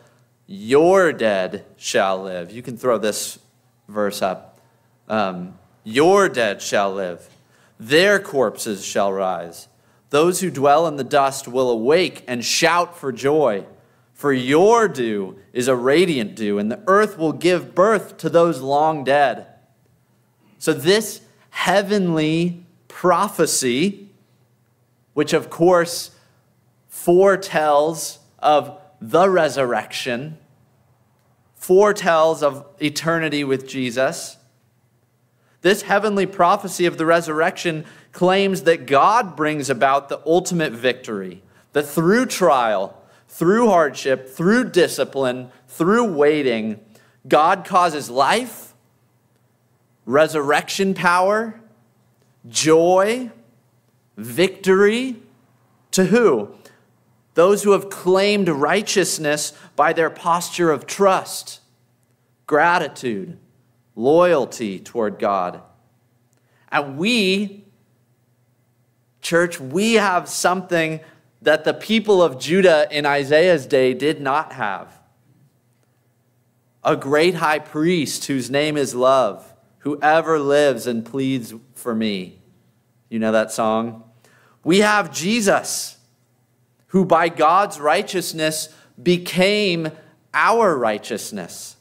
Your 0.46 1.12
dead 1.12 1.66
shall 1.76 2.22
live. 2.22 2.50
You 2.50 2.62
can 2.62 2.78
throw 2.78 2.96
this 2.96 3.38
verse 3.86 4.22
up. 4.22 4.58
Um, 5.10 5.58
your 5.84 6.30
dead 6.30 6.62
shall 6.62 6.94
live. 6.94 7.28
Their 7.78 8.18
corpses 8.18 8.82
shall 8.82 9.12
rise. 9.12 9.68
Those 10.08 10.40
who 10.40 10.50
dwell 10.50 10.86
in 10.86 10.96
the 10.96 11.04
dust 11.04 11.46
will 11.46 11.68
awake 11.68 12.24
and 12.26 12.42
shout 12.42 12.96
for 12.96 13.12
joy. 13.12 13.66
For 14.14 14.32
your 14.32 14.88
dew 14.88 15.36
is 15.52 15.68
a 15.68 15.76
radiant 15.76 16.34
dew, 16.34 16.58
and 16.58 16.72
the 16.72 16.82
earth 16.86 17.18
will 17.18 17.34
give 17.34 17.74
birth 17.74 18.16
to 18.16 18.30
those 18.30 18.62
long 18.62 19.04
dead. 19.04 19.48
So, 20.58 20.72
this 20.72 21.20
heavenly 21.50 22.64
prophecy, 22.88 24.08
which 25.12 25.34
of 25.34 25.50
course 25.50 26.12
foretells 26.96 28.18
of 28.38 28.80
the 29.02 29.28
resurrection, 29.28 30.36
foretells 31.54 32.42
of 32.42 32.66
eternity 32.80 33.44
with 33.44 33.68
Jesus, 33.68 34.38
this 35.60 35.82
heavenly 35.82 36.24
prophecy 36.24 36.86
of 36.86 36.96
the 36.96 37.04
resurrection 37.04 37.84
claims 38.12 38.62
that 38.62 38.86
God 38.86 39.36
brings 39.36 39.68
about 39.68 40.08
the 40.08 40.20
ultimate 40.26 40.72
victory, 40.72 41.42
that 41.74 41.84
through 41.84 42.26
trial, 42.26 43.00
through 43.28 43.68
hardship, 43.68 44.30
through 44.30 44.70
discipline, 44.70 45.50
through 45.68 46.12
waiting, 46.12 46.80
God 47.28 47.64
causes 47.66 48.08
life, 48.08 48.72
resurrection 50.06 50.94
power, 50.94 51.60
joy, 52.48 53.30
victory 54.16 55.16
to 55.90 56.06
who? 56.06 56.56
Those 57.36 57.62
who 57.62 57.72
have 57.72 57.90
claimed 57.90 58.48
righteousness 58.48 59.52
by 59.76 59.92
their 59.92 60.08
posture 60.08 60.70
of 60.70 60.86
trust, 60.86 61.60
gratitude, 62.46 63.38
loyalty 63.94 64.78
toward 64.78 65.18
God. 65.18 65.60
And 66.72 66.96
we, 66.96 67.66
church, 69.20 69.60
we 69.60 69.94
have 69.94 70.30
something 70.30 71.00
that 71.42 71.64
the 71.64 71.74
people 71.74 72.22
of 72.22 72.40
Judah 72.40 72.88
in 72.90 73.04
Isaiah's 73.04 73.66
day 73.66 73.92
did 73.92 74.18
not 74.18 74.54
have. 74.54 74.98
A 76.82 76.96
great 76.96 77.34
high 77.34 77.58
priest 77.58 78.24
whose 78.24 78.50
name 78.50 78.78
is 78.78 78.94
love, 78.94 79.52
who 79.80 80.00
ever 80.00 80.38
lives 80.38 80.86
and 80.86 81.04
pleads 81.04 81.52
for 81.74 81.94
me. 81.94 82.38
You 83.10 83.18
know 83.18 83.32
that 83.32 83.52
song? 83.52 84.04
We 84.64 84.78
have 84.78 85.12
Jesus, 85.12 85.95
who 86.96 87.04
by 87.04 87.28
God's 87.28 87.78
righteousness 87.78 88.70
became 89.02 89.90
our 90.32 90.78
righteousness. 90.78 91.76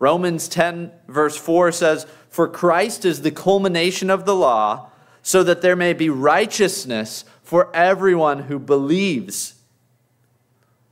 Romans 0.00 0.48
10, 0.48 0.90
verse 1.06 1.36
4 1.36 1.70
says, 1.70 2.04
For 2.30 2.48
Christ 2.48 3.04
is 3.04 3.22
the 3.22 3.30
culmination 3.30 4.10
of 4.10 4.24
the 4.24 4.34
law, 4.34 4.90
so 5.22 5.44
that 5.44 5.62
there 5.62 5.76
may 5.76 5.92
be 5.92 6.10
righteousness 6.10 7.24
for 7.44 7.70
everyone 7.76 8.40
who 8.40 8.58
believes. 8.58 9.54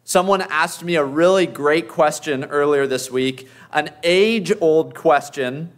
Someone 0.05 0.43
asked 0.43 0.85
me 0.85 0.95
a 0.95 1.05
really 1.05 1.47
great 1.47 1.89
question 1.89 2.45
earlier 2.45 2.87
this 2.87 3.11
week, 3.11 3.49
an 3.73 3.91
age 4.05 4.53
old 4.61 4.95
question 4.95 5.73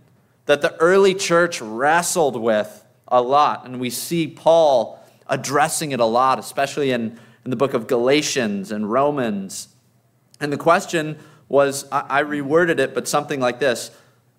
that 0.45 0.61
the 0.61 0.77
early 0.81 1.15
church 1.15 1.63
wrestled 1.63 2.39
with 2.39 2.85
a 3.09 3.23
lot. 3.23 3.65
And 3.65 3.81
we 3.81 3.89
see 3.89 4.27
Paul 4.27 5.03
addressing 5.27 5.93
it 5.93 6.01
a 6.01 6.05
lot, 6.05 6.39
especially 6.39 6.91
in, 6.91 7.19
in 7.45 7.51
the 7.51 7.57
book 7.57 7.75
of 7.75 7.87
Galatians 7.87 8.73
and 8.73 8.91
Romans. 8.91 9.69
And 10.41 10.53
the 10.53 10.57
question 10.57 11.19
was 11.49 11.87
I, 11.93 12.23
reworded 12.23 12.79
it, 12.79 12.95
but 12.95 13.07
something 13.07 13.41
like 13.41 13.61
this 13.61 13.91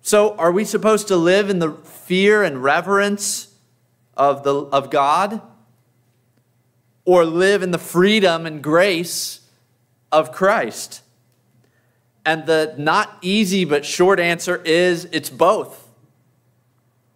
So, 0.02 0.36
are 0.36 0.52
we 0.52 0.64
supposed 0.64 1.08
to 1.08 1.16
live 1.16 1.50
in 1.50 1.58
the 1.58 1.72
fear 1.72 2.42
and 2.42 2.62
reverence 2.62 3.54
of, 4.16 4.42
the, 4.42 4.54
of 4.54 4.90
God? 4.90 5.40
or 7.06 7.24
live 7.24 7.62
in 7.62 7.70
the 7.70 7.78
freedom 7.78 8.44
and 8.44 8.62
grace 8.62 9.40
of 10.12 10.32
Christ? 10.32 11.00
And 12.26 12.44
the 12.44 12.74
not 12.76 13.16
easy 13.22 13.64
but 13.64 13.86
short 13.86 14.20
answer 14.20 14.60
is 14.64 15.08
it's 15.12 15.30
both. 15.30 15.88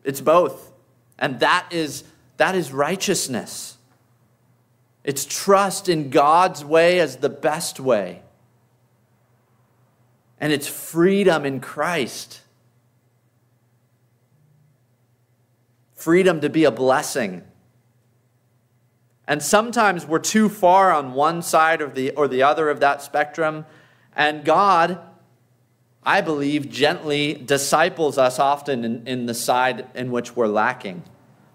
It's 0.04 0.22
both. 0.22 0.72
And 1.18 1.40
that 1.40 1.66
is 1.70 2.04
that 2.38 2.54
is 2.54 2.72
righteousness. 2.72 3.76
It's 5.04 5.24
trust 5.24 5.88
in 5.88 6.10
God's 6.10 6.64
way 6.64 7.00
as 7.00 7.16
the 7.16 7.28
best 7.28 7.80
way. 7.80 8.22
And 10.38 10.52
it's 10.52 10.66
freedom 10.66 11.44
in 11.44 11.60
Christ. 11.60 12.40
Freedom 15.94 16.40
to 16.40 16.48
be 16.48 16.64
a 16.64 16.70
blessing 16.70 17.44
and 19.30 19.40
sometimes 19.40 20.04
we're 20.04 20.18
too 20.18 20.48
far 20.48 20.92
on 20.92 21.14
one 21.14 21.40
side 21.40 21.80
of 21.82 21.94
the, 21.94 22.10
or 22.10 22.26
the 22.26 22.42
other 22.42 22.68
of 22.68 22.80
that 22.80 23.00
spectrum. 23.00 23.64
And 24.16 24.44
God, 24.44 24.98
I 26.02 26.20
believe, 26.20 26.68
gently 26.68 27.34
disciples 27.34 28.18
us 28.18 28.40
often 28.40 28.84
in, 28.84 29.06
in 29.06 29.26
the 29.26 29.34
side 29.34 29.86
in 29.94 30.10
which 30.10 30.34
we're 30.34 30.48
lacking, 30.48 31.04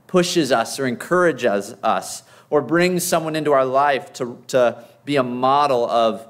pushes 0.07 0.53
us 0.53 0.79
or 0.79 0.87
encourages 0.87 1.75
us, 1.83 2.23
or 2.49 2.61
brings 2.61 3.03
someone 3.03 3.35
into 3.35 3.51
our 3.51 3.65
life 3.65 4.13
to, 4.13 4.41
to 4.47 4.83
be 5.03 5.15
a 5.15 5.23
model 5.23 5.89
of 5.89 6.27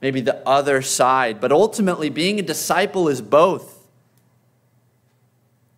maybe 0.00 0.20
the 0.20 0.46
other 0.46 0.82
side. 0.82 1.40
But 1.40 1.52
ultimately, 1.52 2.08
being 2.08 2.38
a 2.38 2.42
disciple 2.42 3.08
is 3.08 3.20
both. 3.20 3.86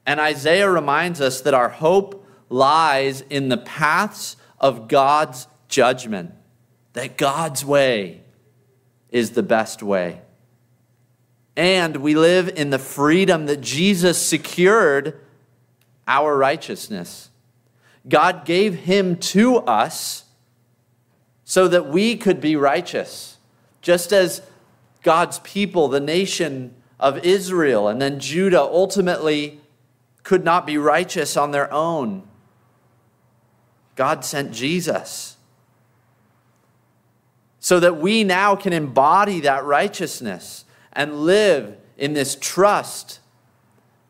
And 0.06 0.20
Isaiah 0.20 0.70
reminds 0.70 1.20
us 1.20 1.40
that 1.42 1.54
our 1.54 1.68
hope 1.68 2.26
lies 2.48 3.22
in 3.30 3.48
the 3.48 3.58
paths 3.58 4.36
of 4.58 4.88
God's 4.88 5.46
judgment, 5.68 6.32
that 6.94 7.16
God's 7.16 7.64
way 7.64 8.22
is 9.10 9.30
the 9.30 9.42
best 9.42 9.82
way. 9.82 10.20
And 11.56 11.96
we 11.98 12.14
live 12.14 12.48
in 12.48 12.70
the 12.70 12.78
freedom 12.78 13.46
that 13.46 13.60
Jesus 13.60 14.20
secured 14.20 15.20
our 16.06 16.36
righteousness. 16.36 17.29
God 18.08 18.44
gave 18.44 18.74
him 18.74 19.16
to 19.16 19.58
us 19.58 20.24
so 21.44 21.68
that 21.68 21.88
we 21.88 22.16
could 22.16 22.40
be 22.40 22.56
righteous. 22.56 23.36
Just 23.82 24.12
as 24.12 24.42
God's 25.02 25.38
people, 25.40 25.88
the 25.88 26.00
nation 26.00 26.74
of 26.98 27.24
Israel 27.24 27.88
and 27.88 28.00
then 28.00 28.20
Judah, 28.20 28.60
ultimately 28.60 29.60
could 30.22 30.44
not 30.44 30.66
be 30.66 30.78
righteous 30.78 31.36
on 31.36 31.50
their 31.50 31.72
own. 31.72 32.22
God 33.96 34.24
sent 34.24 34.52
Jesus 34.52 35.36
so 37.58 37.78
that 37.80 37.98
we 37.98 38.24
now 38.24 38.56
can 38.56 38.72
embody 38.72 39.40
that 39.40 39.64
righteousness 39.64 40.64
and 40.92 41.20
live 41.20 41.76
in 41.98 42.14
this 42.14 42.36
trust, 42.40 43.20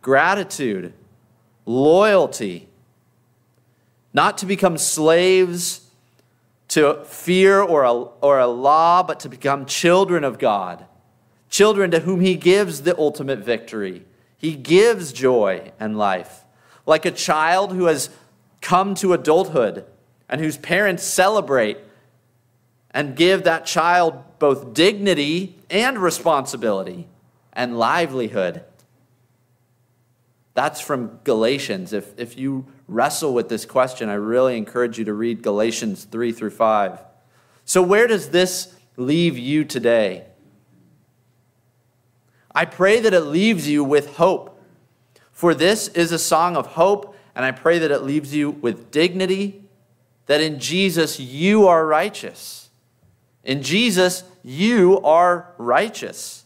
gratitude, 0.02 0.92
loyalty, 1.66 2.68
not 4.12 4.38
to 4.38 4.46
become 4.46 4.76
slaves 4.76 5.86
to 6.68 7.04
fear 7.04 7.60
or 7.60 7.82
a, 7.82 7.92
or 7.92 8.38
a 8.38 8.46
law, 8.46 9.02
but 9.02 9.20
to 9.20 9.28
become 9.28 9.66
children 9.66 10.22
of 10.22 10.38
God, 10.38 10.86
children 11.48 11.90
to 11.90 12.00
whom 12.00 12.20
He 12.20 12.36
gives 12.36 12.82
the 12.82 12.96
ultimate 12.96 13.40
victory. 13.40 14.04
He 14.36 14.54
gives 14.54 15.12
joy 15.12 15.72
and 15.80 15.98
life. 15.98 16.44
Like 16.86 17.04
a 17.04 17.10
child 17.10 17.72
who 17.72 17.86
has 17.86 18.08
come 18.60 18.94
to 18.96 19.12
adulthood 19.12 19.84
and 20.28 20.40
whose 20.40 20.56
parents 20.56 21.02
celebrate 21.02 21.78
and 22.92 23.16
give 23.16 23.44
that 23.44 23.66
child 23.66 24.38
both 24.38 24.72
dignity 24.72 25.56
and 25.68 25.98
responsibility 25.98 27.08
and 27.52 27.78
livelihood. 27.78 28.64
That's 30.54 30.80
from 30.80 31.18
Galatians. 31.24 31.92
If, 31.92 32.18
if 32.18 32.38
you 32.38 32.66
wrestle 32.90 33.32
with 33.32 33.48
this 33.48 33.64
question, 33.64 34.08
I 34.08 34.14
really 34.14 34.58
encourage 34.58 34.98
you 34.98 35.04
to 35.06 35.14
read 35.14 35.42
Galatians 35.42 36.04
3 36.04 36.32
through 36.32 36.50
5. 36.50 37.00
So, 37.64 37.82
where 37.82 38.06
does 38.06 38.30
this 38.30 38.74
leave 39.00 39.38
you 39.38 39.64
today. 39.64 40.26
I 42.54 42.64
pray 42.64 43.00
that 43.00 43.14
it 43.14 43.20
leaves 43.20 43.68
you 43.68 43.82
with 43.82 44.16
hope. 44.16 44.60
For 45.32 45.54
this 45.54 45.88
is 45.88 46.12
a 46.12 46.18
song 46.18 46.56
of 46.56 46.66
hope, 46.66 47.16
and 47.34 47.44
I 47.44 47.50
pray 47.50 47.78
that 47.78 47.90
it 47.90 48.02
leaves 48.02 48.34
you 48.34 48.50
with 48.50 48.90
dignity, 48.90 49.62
that 50.26 50.40
in 50.40 50.58
Jesus 50.58 51.18
you 51.18 51.66
are 51.66 51.86
righteous. 51.86 52.68
In 53.42 53.62
Jesus, 53.62 54.22
you 54.42 55.00
are 55.00 55.54
righteous. 55.56 56.44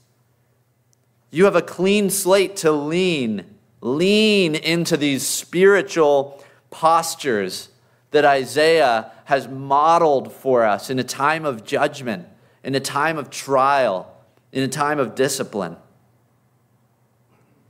You 1.33 1.47
have 1.47 1.57
a 1.57 1.63
clean 1.63 2.11
slate 2.11 2.57
to 2.59 2.71
lean, 2.71 3.54
lean 3.85 4.55
into 4.55 4.97
these 4.97 5.27
spiritual 5.27 6.43
postures 6.71 7.69
that 8.13 8.25
Isaiah 8.25 9.13
has 9.27 9.47
modeled 9.47 10.33
for 10.33 10.65
us 10.65 10.89
in 10.89 10.99
a 10.99 11.05
time 11.05 11.45
of 11.45 11.65
judgment, 11.65 12.27
in 12.65 12.75
a 12.75 12.81
time 12.81 13.19
of 13.19 13.29
trial, 13.29 14.11
in 14.53 14.63
a 14.63 14.69
time 14.69 14.99
of 14.99 15.15
discipline. 15.15 15.77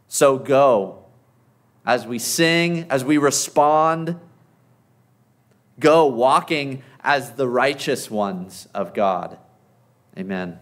So 0.07 0.39
go 0.39 1.05
as 1.85 2.07
we 2.07 2.21
sing, 2.21 2.87
as 2.91 3.05
we 3.05 3.19
respond. 3.19 4.21
Go 5.81 6.07
walking 6.07 6.85
as 7.01 7.33
the 7.33 7.49
righteous 7.49 8.09
ones 8.09 8.69
of 8.73 8.95
God. 8.95 9.37
Amen. 10.17 10.61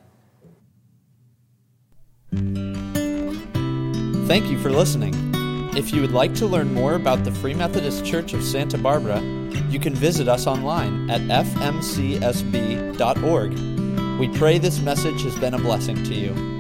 Thank 4.27 4.47
you 4.47 4.59
for 4.59 4.71
listening. 4.71 5.32
If 5.75 5.91
you 5.91 6.03
would 6.03 6.13
like 6.13 6.35
to 6.35 6.47
learn 6.47 6.75
more 6.75 6.95
about 6.97 7.25
the 7.25 7.33
Free 7.33 7.55
Methodist 7.55 8.05
Church 8.05 8.35
of 8.35 8.45
Santa 8.45 8.77
Barbara, 8.77 9.23
you 9.71 9.81
can 9.81 9.95
visit 9.95 10.29
us 10.29 10.47
online 10.47 11.09
at 11.09 11.23
fmcsb.org. 11.23 12.29
We 14.21 14.29
pray 14.39 14.59
this 14.59 14.81
message 14.81 15.23
has 15.23 15.35
been 15.37 15.55
a 15.55 15.59
blessing 15.59 15.97
to 16.05 16.15
you. 16.15 16.52